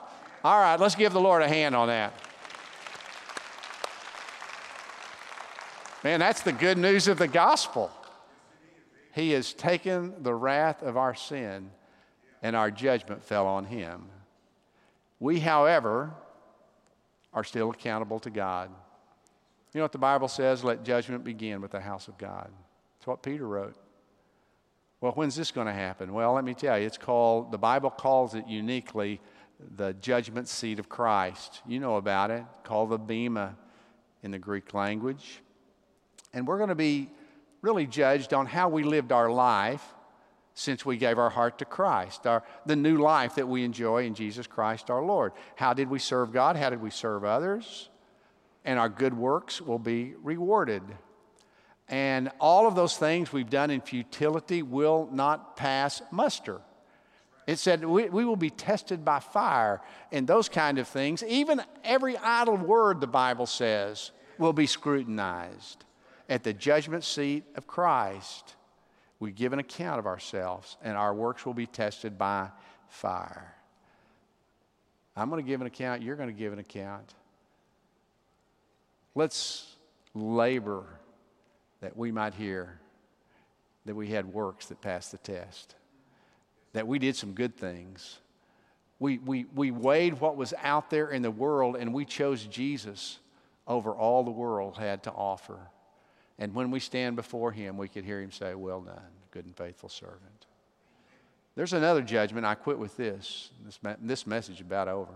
All 0.43 0.59
right, 0.59 0.81
let's 0.81 0.95
give 0.95 1.13
the 1.13 1.21
Lord 1.21 1.43
a 1.43 1.49
hand 1.49 1.77
on 1.77 1.89
that. 1.89 2.15
Man, 6.07 6.21
that's 6.21 6.43
the 6.43 6.53
good 6.53 6.79
news 6.79 7.09
of 7.09 7.19
the 7.19 7.27
gospel. 7.27 7.91
He 9.13 9.33
has 9.33 9.53
taken 9.53 10.23
the 10.23 10.33
wrath 10.33 10.85
of 10.85 10.97
our 10.97 11.17
sin, 11.17 11.73
and 12.45 12.55
our 12.55 12.71
judgment 12.71 13.25
fell 13.25 13.45
on 13.49 13.65
him. 13.65 14.05
We, 15.19 15.41
however, 15.41 16.15
are 17.35 17.43
still 17.43 17.71
accountable 17.71 18.21
to 18.21 18.31
God. 18.31 18.71
You 19.73 19.79
know 19.81 19.83
what 19.83 19.91
the 19.91 19.99
Bible 19.99 20.29
says? 20.29 20.63
Let 20.63 20.85
judgment 20.85 21.25
begin 21.25 21.61
with 21.61 21.73
the 21.73 21.81
house 21.81 22.07
of 22.07 22.17
God. 22.19 22.53
That's 22.99 23.09
what 23.09 23.25
Peter 23.25 23.49
wrote. 23.49 23.75
Well, 25.01 25.11
when's 25.11 25.35
this 25.35 25.51
going 25.51 25.67
to 25.67 25.73
happen? 25.73 26.13
Well, 26.13 26.35
let 26.35 26.45
me 26.45 26.55
tell 26.55 26.79
you, 26.79 26.87
it's 26.87 26.99
called, 26.99 27.51
the 27.51 27.59
Bible 27.59 27.91
calls 27.91 28.37
it 28.37 28.47
uniquely 28.47 29.21
the 29.75 29.93
judgment 29.95 30.47
seat 30.47 30.79
of 30.79 30.89
Christ. 30.89 31.63
You 31.67 31.81
know 31.81 31.97
about 31.97 32.31
it, 32.31 32.45
called 32.63 32.91
the 32.91 32.99
Bema 32.99 33.57
in 34.23 34.31
the 34.31 34.39
Greek 34.39 34.73
language. 34.73 35.41
And 36.37 36.47
we're 36.47 36.59
going 36.59 36.69
to 36.69 36.75
be 36.75 37.09
really 37.63 37.87
judged 37.87 38.35
on 38.35 38.45
how 38.45 38.69
we 38.69 38.83
lived 38.83 39.11
our 39.11 39.31
life 39.31 39.83
since 40.53 40.85
we 40.85 40.99
gave 40.99 41.19
our 41.19 41.31
heart 41.31 41.59
to 41.61 41.65
Christ, 41.65 42.27
our, 42.27 42.43
the 42.67 42.77
new 42.77 42.99
life 42.99 43.37
that 43.37 43.49
we 43.49 43.65
enjoy 43.65 44.05
in 44.05 44.15
Jesus 44.15 44.47
Christ 44.47 44.91
our 44.91 45.03
Lord. 45.03 45.33
How 45.55 45.73
did 45.73 45.89
we 45.89 45.99
serve 45.99 46.35
God? 46.35 46.57
How 46.57 46.69
did 46.69 46.83
we 46.83 46.91
serve 46.91 47.25
others? 47.25 47.89
And 48.67 48.79
our 48.79 48.91
good 48.91 49.17
works 49.17 49.63
will 49.63 49.79
be 49.79 50.13
rewarded. 50.23 50.83
And 51.89 52.31
all 52.39 52.69
of 52.69 52.75
those 52.75 52.99
things 52.99 53.33
we've 53.33 53.49
done 53.49 53.71
in 53.71 53.81
futility 53.81 54.63
will 54.63 55.09
not 55.11 55.57
pass 55.57 56.03
muster. 56.11 56.61
It 57.47 57.59
said 57.59 57.83
we, 57.83 58.11
we, 58.11 58.27
will 58.27 58.37
be 58.37 58.51
tested 58.51 59.07
by 59.07 59.21
fire 59.21 59.81
and 60.13 60.27
those 60.27 60.51
kind 60.51 60.79
of 60.79 60.87
things. 60.87 61.23
Even 61.23 61.63
every 61.83 62.19
idle 62.19 62.59
word, 62.59 63.01
the 63.01 63.07
Bible 63.07 63.47
says, 63.47 64.11
will 64.37 64.53
be 64.53 64.67
scrutinized. 64.67 65.87
At 66.29 66.43
the 66.43 66.53
judgment 66.53 67.05
seat 67.05 67.45
of 67.55 67.67
Christ, 67.67 68.57
we 69.21 69.33
give 69.33 69.53
an 69.53 69.59
account 69.59 69.99
of 69.99 70.07
ourselves, 70.07 70.77
and 70.83 70.97
our 70.97 71.15
works 71.15 71.47
will 71.47 71.55
be 71.55 71.67
tested 71.67 72.19
by 72.19 72.51
fire. 72.89 73.55
I'm 75.17 75.31
going 75.31 75.43
to 75.43 75.49
give 75.49 75.61
an 75.61 75.67
account, 75.67 76.03
you're 76.03 76.17
going 76.17 76.29
to 76.29 76.35
give 76.35 76.53
an 76.53 76.59
account. 76.59 77.15
Let's 79.15 79.75
labor 80.15 80.85
that 81.81 81.97
we 81.97 82.13
might 82.13 82.35
hear 82.35 82.79
that 83.87 83.95
we 83.95 84.09
had 84.09 84.27
works 84.27 84.67
that 84.67 84.81
passed 84.81 85.13
the 85.13 85.19
test, 85.19 85.77
that 86.73 86.87
we 86.87 86.99
did 86.99 87.17
some 87.17 87.33
good 87.33 87.57
things. 87.57 88.19
We, 88.99 89.19
we, 89.19 89.47
we 89.55 89.71
weighed 89.71 90.21
what 90.21 90.37
was 90.37 90.53
out 90.63 90.91
there 90.91 91.11
in 91.11 91.23
the 91.23 91.31
world 91.31 91.77
and 91.77 91.95
we 91.95 92.05
chose 92.05 92.45
Jesus 92.45 93.19
over 93.67 93.95
all 93.95 94.25
the 94.25 94.31
world 94.31 94.77
had 94.77 95.03
to 95.05 95.13
offer. 95.13 95.59
And 96.39 96.55
when 96.55 96.71
we 96.71 96.81
stand 96.81 97.17
before 97.17 97.53
Him, 97.53 97.77
we 97.77 97.89
could 97.89 98.05
hear 98.05 98.21
Him 98.21 98.31
say, 98.31 98.55
Well 98.55 98.81
done, 98.83 99.01
good 99.31 99.45
and 99.45 99.57
faithful 99.57 99.89
servant. 99.89 100.47
There's 101.55 101.73
another 101.73 102.03
judgment. 102.03 102.45
I 102.45 102.55
quit 102.55 102.79
with 102.79 102.97
this. 102.97 103.51
This, 103.65 103.79
this 104.03 104.27
message 104.27 104.57
is 104.57 104.61
about 104.61 104.89
over. 104.89 105.15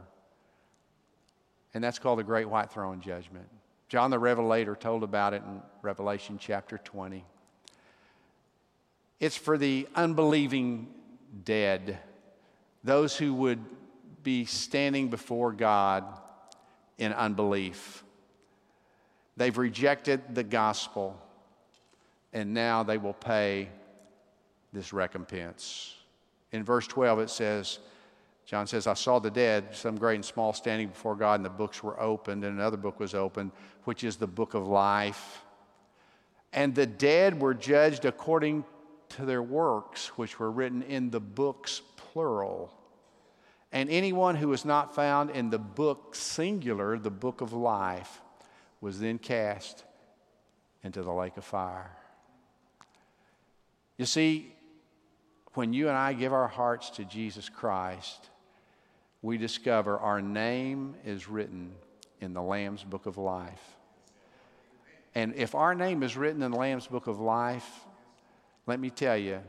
And 1.75 1.85
that's 1.85 1.99
called 1.99 2.19
the 2.19 2.25
Great 2.25 2.49
White 2.49 2.71
Throne 2.71 3.01
Judgment. 3.01 3.47
John 3.89 4.11
the 4.11 4.19
Revelator 4.19 4.75
told 4.75 5.03
about 5.03 5.35
it 5.35 5.43
in 5.43 5.61
Revelation 5.83 6.39
chapter 6.41 6.79
20. 6.79 7.25
It's 9.19 9.37
for 9.37 9.59
the 9.59 9.87
unbelieving 9.95 10.89
dead, 11.45 11.99
those 12.83 13.17
who 13.17 13.35
would 13.35 13.63
be 14.23 14.47
standing 14.47 15.09
before 15.09 15.53
God 15.53 16.05
in 16.99 17.13
unbelief. 17.13 18.03
They've 19.41 19.57
rejected 19.57 20.35
the 20.35 20.43
gospel, 20.43 21.19
and 22.35 22.53
now 22.53 22.83
they 22.83 22.99
will 22.99 23.15
pay 23.15 23.71
this 24.71 24.93
recompense. 24.93 25.95
In 26.53 26.63
verse 26.63 26.87
12, 26.87 27.21
it 27.21 27.31
says, 27.31 27.79
John 28.45 28.67
says, 28.67 28.87
I 28.87 28.93
saw 28.93 29.19
the 29.19 29.31
dead, 29.31 29.69
some 29.73 29.97
great 29.97 30.17
and 30.17 30.25
small, 30.27 30.53
standing 30.53 30.89
before 30.89 31.17
God, 31.17 31.37
and 31.37 31.45
the 31.47 31.49
books 31.49 31.83
were 31.83 31.99
opened, 31.99 32.45
and 32.45 32.59
another 32.59 32.77
book 32.77 33.01
was 33.01 33.15
opened, 33.15 33.53
which 33.85 34.05
is 34.05 34.17
the 34.17 34.27
book 34.27 34.53
of 34.53 34.69
life. 34.69 35.43
And 36.53 36.75
the 36.75 36.85
dead 36.85 37.41
were 37.41 37.55
judged 37.55 38.05
according 38.05 38.63
to 39.17 39.25
their 39.25 39.43
works, 39.43 40.09
which 40.19 40.39
were 40.39 40.51
written 40.51 40.83
in 40.83 41.09
the 41.09 41.21
books, 41.21 41.81
plural. 41.97 42.71
And 43.73 43.89
anyone 43.89 44.37
who 44.37 44.49
was 44.49 44.67
not 44.67 44.95
found 44.95 45.31
in 45.31 45.49
the 45.49 45.59
book, 45.59 46.15
singular, 46.15 46.99
the 46.99 47.09
book 47.09 47.41
of 47.41 47.55
life, 47.55 48.21
was 48.81 49.01
then 49.01 49.19
cast 49.19 49.85
into 50.83 51.03
the 51.03 51.13
lake 51.13 51.37
of 51.37 51.45
fire. 51.45 51.91
You 53.99 54.07
see, 54.07 54.55
when 55.55 55.73
you 55.73 55.89
and 55.89 55.97
I 55.97 56.13
give 56.13 56.33
our 56.33 56.49
hearts 56.49 56.91
to 56.91 57.05
Jesus 57.05 57.49
Christ, 57.49 58.31
we 59.23 59.37
discover 59.37 59.99
our 59.99 60.23
name 60.23 60.95
is 61.05 61.29
written 61.29 61.73
in 62.21 62.33
the 62.33 62.43
Lamb's 62.43 62.85
book 62.85 63.07
of 63.07 63.19
life. 63.19 63.77
And 65.15 65.35
if 65.35 65.55
our 65.55 65.75
name 65.75 66.03
is 66.03 66.17
written 66.17 66.43
in 66.43 66.53
the 66.53 66.57
Lamb's 66.57 66.87
Book 66.87 67.09
of 67.09 67.19
Life, 67.21 67.69
let 68.67 68.79
me 68.79 68.91
tell 68.91 69.17
you, 69.17 69.41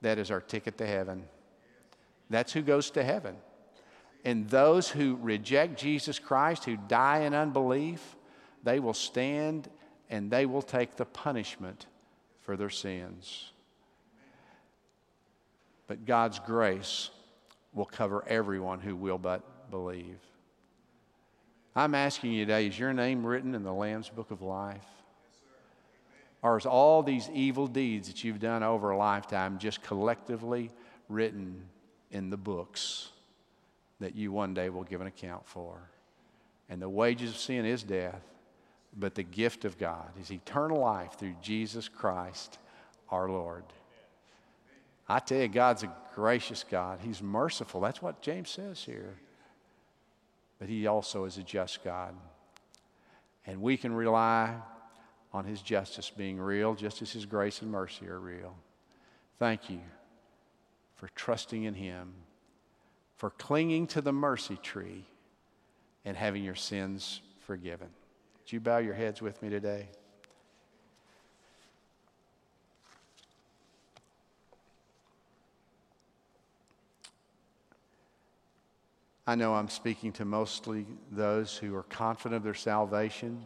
that 0.00 0.18
is 0.18 0.30
our 0.30 0.40
ticket 0.40 0.78
to 0.78 0.86
heaven. 0.86 1.24
That's 2.30 2.52
who 2.52 2.62
goes 2.62 2.90
to 2.92 3.04
heaven. 3.04 3.36
And 4.24 4.48
those 4.48 4.88
who 4.88 5.18
reject 5.20 5.78
Jesus 5.78 6.18
Christ, 6.18 6.64
who 6.64 6.76
die 6.76 7.20
in 7.20 7.34
unbelief, 7.34 8.16
they 8.62 8.80
will 8.80 8.94
stand 8.94 9.68
and 10.10 10.30
they 10.30 10.46
will 10.46 10.62
take 10.62 10.96
the 10.96 11.04
punishment 11.04 11.86
for 12.40 12.56
their 12.56 12.70
sins. 12.70 13.50
But 15.86 16.04
God's 16.04 16.38
grace 16.38 17.10
will 17.72 17.86
cover 17.86 18.24
everyone 18.26 18.80
who 18.80 18.94
will 18.94 19.18
but 19.18 19.70
believe. 19.70 20.18
I'm 21.74 21.94
asking 21.94 22.32
you 22.32 22.44
today 22.44 22.66
is 22.66 22.78
your 22.78 22.92
name 22.92 23.24
written 23.24 23.54
in 23.54 23.62
the 23.62 23.72
Lamb's 23.72 24.08
Book 24.08 24.30
of 24.30 24.42
Life? 24.42 24.84
Or 26.42 26.58
is 26.58 26.66
all 26.66 27.02
these 27.02 27.30
evil 27.32 27.66
deeds 27.66 28.08
that 28.08 28.24
you've 28.24 28.40
done 28.40 28.62
over 28.62 28.90
a 28.90 28.96
lifetime 28.96 29.58
just 29.58 29.82
collectively 29.82 30.70
written 31.08 31.62
in 32.10 32.30
the 32.30 32.36
books 32.36 33.08
that 34.00 34.16
you 34.16 34.32
one 34.32 34.52
day 34.52 34.68
will 34.68 34.82
give 34.82 35.00
an 35.00 35.06
account 35.06 35.46
for? 35.46 35.80
And 36.68 36.82
the 36.82 36.88
wages 36.88 37.30
of 37.30 37.36
sin 37.36 37.64
is 37.64 37.82
death, 37.82 38.22
but 38.96 39.14
the 39.14 39.22
gift 39.22 39.64
of 39.64 39.78
God 39.78 40.10
is 40.20 40.30
eternal 40.30 40.80
life 40.80 41.14
through 41.18 41.34
Jesus 41.40 41.88
Christ 41.88 42.58
our 43.10 43.28
Lord. 43.28 43.64
I 45.08 45.18
tell 45.18 45.40
you, 45.40 45.48
God's 45.48 45.82
a 45.82 45.94
gracious 46.14 46.64
God. 46.68 47.00
He's 47.02 47.22
merciful. 47.22 47.80
That's 47.80 48.02
what 48.02 48.22
James 48.22 48.50
says 48.50 48.82
here. 48.82 49.14
But 50.58 50.68
He 50.68 50.86
also 50.86 51.24
is 51.24 51.38
a 51.38 51.42
just 51.42 51.82
God. 51.82 52.14
And 53.46 53.60
we 53.60 53.76
can 53.76 53.92
rely 53.92 54.54
on 55.32 55.44
His 55.44 55.60
justice 55.62 56.10
being 56.10 56.38
real, 56.38 56.74
just 56.74 57.02
as 57.02 57.12
His 57.12 57.26
grace 57.26 57.62
and 57.62 57.70
mercy 57.70 58.06
are 58.06 58.20
real. 58.20 58.56
Thank 59.38 59.68
you 59.68 59.80
for 60.94 61.08
trusting 61.14 61.64
in 61.64 61.74
Him, 61.74 62.12
for 63.16 63.30
clinging 63.30 63.88
to 63.88 64.00
the 64.00 64.12
mercy 64.12 64.58
tree, 64.62 65.04
and 66.04 66.16
having 66.16 66.44
your 66.44 66.54
sins 66.54 67.20
forgiven. 67.40 67.88
Would 68.42 68.52
you 68.52 68.60
bow 68.60 68.78
your 68.78 68.94
heads 68.94 69.22
with 69.22 69.40
me 69.40 69.50
today? 69.50 69.86
I 79.24 79.36
know 79.36 79.54
I'm 79.54 79.68
speaking 79.68 80.10
to 80.14 80.24
mostly 80.24 80.84
those 81.12 81.56
who 81.56 81.72
are 81.76 81.84
confident 81.84 82.38
of 82.38 82.42
their 82.42 82.52
salvation, 82.52 83.44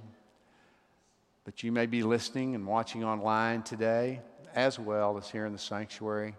but 1.45 1.63
you 1.63 1.71
may 1.71 1.85
be 1.85 2.03
listening 2.03 2.55
and 2.55 2.67
watching 2.67 3.05
online 3.05 3.63
today 3.63 4.23
as 4.55 4.79
well 4.79 5.19
as 5.19 5.29
here 5.29 5.45
in 5.45 5.53
the 5.53 5.59
sanctuary, 5.59 6.35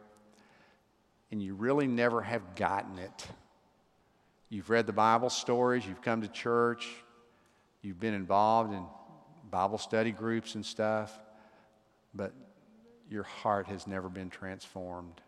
and 1.32 1.44
you 1.44 1.54
really 1.54 1.86
never 1.86 2.24
have 2.24 2.56
gotten 2.56 2.98
it. 2.98 3.28
You've 4.50 4.72
read 4.72 4.88
the 4.88 4.94
Bible 4.94 5.30
stories, 5.30 5.86
you've 5.86 6.02
come 6.02 6.24
to 6.24 6.28
church, 6.28 6.88
you've 7.82 8.00
been 8.00 8.14
involved 8.14 8.74
in 8.74 8.84
Bible 9.50 9.78
study 9.78 10.12
groups 10.12 10.56
and 10.56 10.66
stuff, 10.66 11.18
but 12.14 12.34
your 13.10 13.24
heart 13.24 13.68
has 13.68 13.88
never 13.88 14.10
been 14.10 14.30
transformed. 14.30 15.22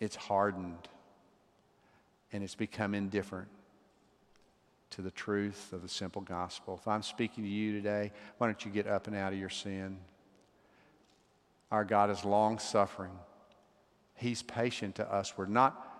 It's 0.00 0.16
hardened 0.16 0.88
and 2.32 2.42
it's 2.42 2.54
become 2.54 2.94
indifferent 2.94 3.48
to 4.90 5.02
the 5.02 5.10
truth 5.10 5.72
of 5.72 5.82
the 5.82 5.88
simple 5.88 6.22
gospel. 6.22 6.78
If 6.80 6.88
I'm 6.88 7.02
speaking 7.02 7.44
to 7.44 7.50
you 7.50 7.72
today, 7.72 8.12
why 8.38 8.46
don't 8.46 8.64
you 8.64 8.70
get 8.70 8.86
up 8.86 9.06
and 9.06 9.16
out 9.16 9.32
of 9.32 9.38
your 9.38 9.50
sin? 9.50 9.98
Our 11.70 11.84
God 11.84 12.10
is 12.10 12.24
long 12.24 12.58
suffering. 12.58 13.18
He's 14.14 14.42
patient 14.42 14.96
to 14.96 15.10
us. 15.10 15.34
We're 15.36 15.46
not 15.46 15.91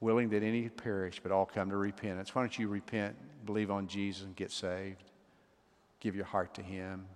willing 0.00 0.28
that 0.30 0.42
any 0.42 0.68
perish, 0.68 1.20
but 1.22 1.32
all 1.32 1.46
come 1.46 1.70
to 1.70 1.76
repentance. 1.76 2.34
Why 2.34 2.42
don't 2.42 2.58
you 2.58 2.68
repent, 2.68 3.16
believe 3.44 3.70
on 3.70 3.88
Jesus, 3.88 4.24
and 4.24 4.36
get 4.36 4.50
saved? 4.50 5.02
Give 6.00 6.14
your 6.14 6.24
heart 6.24 6.54
to 6.54 6.62
Him. 6.62 7.06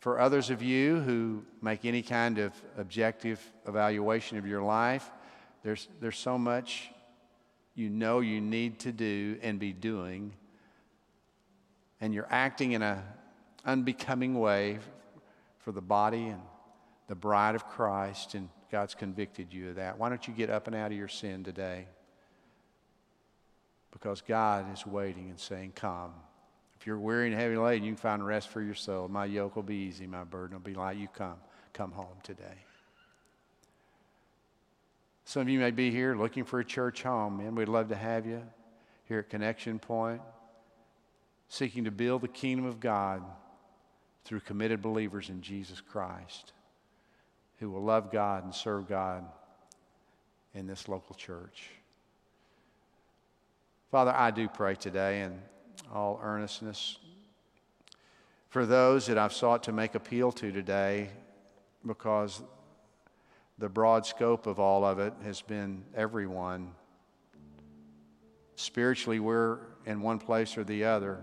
For 0.00 0.20
others 0.20 0.50
of 0.50 0.62
you 0.62 1.00
who 1.00 1.44
make 1.62 1.84
any 1.84 2.02
kind 2.02 2.38
of 2.38 2.52
objective 2.76 3.40
evaluation 3.66 4.36
of 4.36 4.46
your 4.46 4.62
life, 4.62 5.10
there's, 5.62 5.88
there's 6.00 6.18
so 6.18 6.36
much 6.36 6.90
you 7.74 7.88
know 7.88 8.20
you 8.20 8.40
need 8.40 8.80
to 8.80 8.92
do 8.92 9.38
and 9.42 9.58
be 9.58 9.72
doing, 9.72 10.32
and 12.00 12.12
you're 12.12 12.28
acting 12.30 12.72
in 12.72 12.82
an 12.82 13.02
unbecoming 13.64 14.38
way 14.38 14.78
for 15.58 15.72
the 15.72 15.80
body 15.80 16.26
and 16.26 16.40
the 17.08 17.14
bride 17.14 17.54
of 17.54 17.66
Christ, 17.66 18.34
and 18.34 18.48
God's 18.74 18.96
convicted 18.96 19.52
you 19.52 19.68
of 19.68 19.76
that. 19.76 20.00
Why 20.00 20.08
don't 20.08 20.26
you 20.26 20.34
get 20.34 20.50
up 20.50 20.66
and 20.66 20.74
out 20.74 20.90
of 20.90 20.98
your 20.98 21.06
sin 21.06 21.44
today? 21.44 21.86
Because 23.92 24.20
God 24.20 24.66
is 24.72 24.84
waiting 24.84 25.30
and 25.30 25.38
saying, 25.38 25.74
Come. 25.76 26.10
If 26.80 26.84
you're 26.84 26.98
weary 26.98 27.28
and 27.28 27.36
heavy 27.36 27.56
laden, 27.56 27.84
you 27.84 27.92
can 27.92 27.96
find 27.96 28.26
rest 28.26 28.48
for 28.48 28.60
your 28.60 28.74
soul. 28.74 29.06
My 29.06 29.26
yoke 29.26 29.54
will 29.54 29.62
be 29.62 29.76
easy, 29.76 30.08
my 30.08 30.24
burden 30.24 30.56
will 30.56 30.64
be 30.64 30.74
light. 30.74 30.96
You 30.96 31.06
come. 31.06 31.36
Come 31.72 31.92
home 31.92 32.16
today. 32.24 32.64
Some 35.24 35.42
of 35.42 35.48
you 35.48 35.60
may 35.60 35.70
be 35.70 35.92
here 35.92 36.16
looking 36.16 36.42
for 36.42 36.58
a 36.58 36.64
church 36.64 37.04
home, 37.04 37.38
and 37.38 37.56
we'd 37.56 37.68
love 37.68 37.90
to 37.90 37.96
have 37.96 38.26
you 38.26 38.42
here 39.04 39.20
at 39.20 39.30
Connection 39.30 39.78
Point, 39.78 40.20
seeking 41.48 41.84
to 41.84 41.92
build 41.92 42.22
the 42.22 42.28
kingdom 42.28 42.66
of 42.66 42.80
God 42.80 43.22
through 44.24 44.40
committed 44.40 44.82
believers 44.82 45.28
in 45.28 45.42
Jesus 45.42 45.80
Christ 45.80 46.52
who 47.58 47.70
will 47.70 47.82
love 47.82 48.10
God 48.10 48.44
and 48.44 48.54
serve 48.54 48.88
God 48.88 49.24
in 50.54 50.66
this 50.66 50.88
local 50.88 51.14
church. 51.14 51.70
Father, 53.90 54.12
I 54.14 54.30
do 54.30 54.48
pray 54.48 54.74
today 54.74 55.22
in 55.22 55.40
all 55.92 56.18
earnestness 56.22 56.98
for 58.48 58.66
those 58.66 59.06
that 59.06 59.18
I've 59.18 59.32
sought 59.32 59.64
to 59.64 59.72
make 59.72 59.94
appeal 59.96 60.30
to 60.32 60.52
today 60.52 61.10
because 61.84 62.42
the 63.58 63.68
broad 63.68 64.06
scope 64.06 64.46
of 64.46 64.58
all 64.58 64.84
of 64.84 64.98
it 64.98 65.12
has 65.24 65.42
been 65.42 65.84
everyone. 65.94 66.70
Spiritually, 68.56 69.20
we're 69.20 69.58
in 69.86 70.00
one 70.00 70.18
place 70.18 70.56
or 70.56 70.64
the 70.64 70.84
other. 70.84 71.20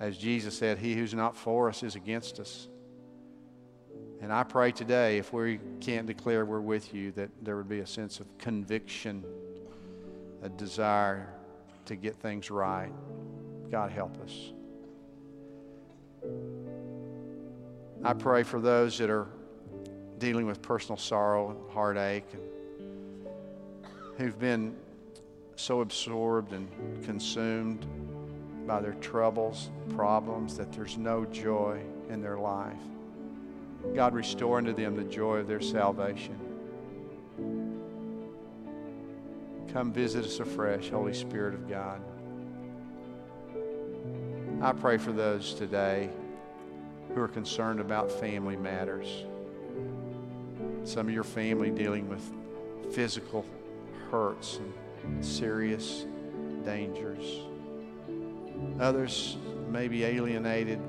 As 0.00 0.16
Jesus 0.16 0.56
said, 0.56 0.78
He 0.78 0.94
who's 0.94 1.14
not 1.14 1.36
for 1.36 1.68
us 1.68 1.82
is 1.82 1.94
against 1.94 2.40
us. 2.40 2.68
And 4.24 4.32
I 4.32 4.42
pray 4.42 4.72
today, 4.72 5.18
if 5.18 5.34
we 5.34 5.60
can't 5.82 6.06
declare 6.06 6.46
we're 6.46 6.58
with 6.58 6.94
you, 6.94 7.12
that 7.12 7.28
there 7.42 7.58
would 7.58 7.68
be 7.68 7.80
a 7.80 7.86
sense 7.86 8.20
of 8.20 8.38
conviction, 8.38 9.22
a 10.40 10.48
desire 10.48 11.28
to 11.84 11.94
get 11.94 12.16
things 12.16 12.50
right. 12.50 12.90
God, 13.70 13.92
help 13.92 14.16
us. 14.22 14.52
I 18.02 18.14
pray 18.14 18.44
for 18.44 18.62
those 18.62 18.96
that 18.96 19.10
are 19.10 19.26
dealing 20.16 20.46
with 20.46 20.62
personal 20.62 20.96
sorrow 20.96 21.50
and 21.50 21.58
heartache 21.70 22.24
and 22.32 23.28
who've 24.16 24.38
been 24.38 24.74
so 25.56 25.82
absorbed 25.82 26.54
and 26.54 26.66
consumed 27.04 27.84
by 28.66 28.80
their 28.80 28.94
troubles, 28.94 29.68
problems, 29.94 30.56
that 30.56 30.72
there's 30.72 30.96
no 30.96 31.26
joy 31.26 31.82
in 32.08 32.22
their 32.22 32.38
life. 32.38 32.80
God, 33.94 34.14
restore 34.14 34.58
unto 34.58 34.72
them 34.72 34.96
the 34.96 35.04
joy 35.04 35.38
of 35.38 35.46
their 35.46 35.60
salvation. 35.60 36.38
Come 39.72 39.92
visit 39.92 40.24
us 40.24 40.40
afresh, 40.40 40.90
Holy 40.90 41.14
Spirit 41.14 41.54
of 41.54 41.68
God. 41.68 42.00
I 44.62 44.72
pray 44.72 44.98
for 44.98 45.12
those 45.12 45.54
today 45.54 46.10
who 47.12 47.20
are 47.20 47.28
concerned 47.28 47.80
about 47.80 48.10
family 48.10 48.56
matters. 48.56 49.24
Some 50.84 51.08
of 51.08 51.14
your 51.14 51.24
family 51.24 51.70
dealing 51.70 52.08
with 52.08 52.22
physical 52.92 53.44
hurts 54.10 54.60
and 55.02 55.24
serious 55.24 56.06
dangers. 56.64 57.40
Others 58.80 59.36
may 59.70 59.88
be 59.88 60.04
alienated 60.04 60.80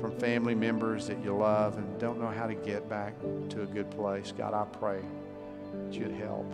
from 0.00 0.18
family 0.18 0.54
members 0.54 1.06
that 1.06 1.22
you 1.22 1.36
love 1.36 1.76
and 1.76 1.98
don't 1.98 2.20
know 2.20 2.28
how 2.28 2.46
to 2.46 2.54
get 2.54 2.88
back 2.88 3.14
to 3.50 3.62
a 3.62 3.66
good 3.66 3.90
place. 3.90 4.32
God, 4.36 4.54
I 4.54 4.64
pray 4.78 5.00
that 5.72 5.92
you'd 5.92 6.12
help. 6.12 6.50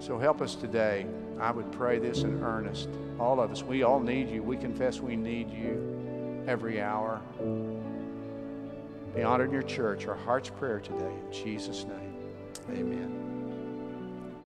So 0.00 0.18
help 0.18 0.40
us 0.40 0.54
today. 0.54 1.06
I 1.40 1.50
would 1.50 1.70
pray 1.72 1.98
this 1.98 2.22
in 2.22 2.42
earnest. 2.42 2.88
All 3.18 3.40
of 3.40 3.50
us, 3.50 3.62
we 3.62 3.82
all 3.82 4.00
need 4.00 4.28
you. 4.28 4.42
We 4.42 4.56
confess 4.56 5.00
we 5.00 5.16
need 5.16 5.50
you 5.50 6.44
every 6.46 6.80
hour. 6.80 7.20
Be 9.14 9.22
honored 9.22 9.48
in 9.48 9.54
your 9.54 9.62
church. 9.62 10.06
Our 10.06 10.16
heart's 10.16 10.50
prayer 10.50 10.80
today. 10.80 11.04
In 11.04 11.32
Jesus' 11.32 11.84
name, 11.84 12.14
amen. 12.70 13.27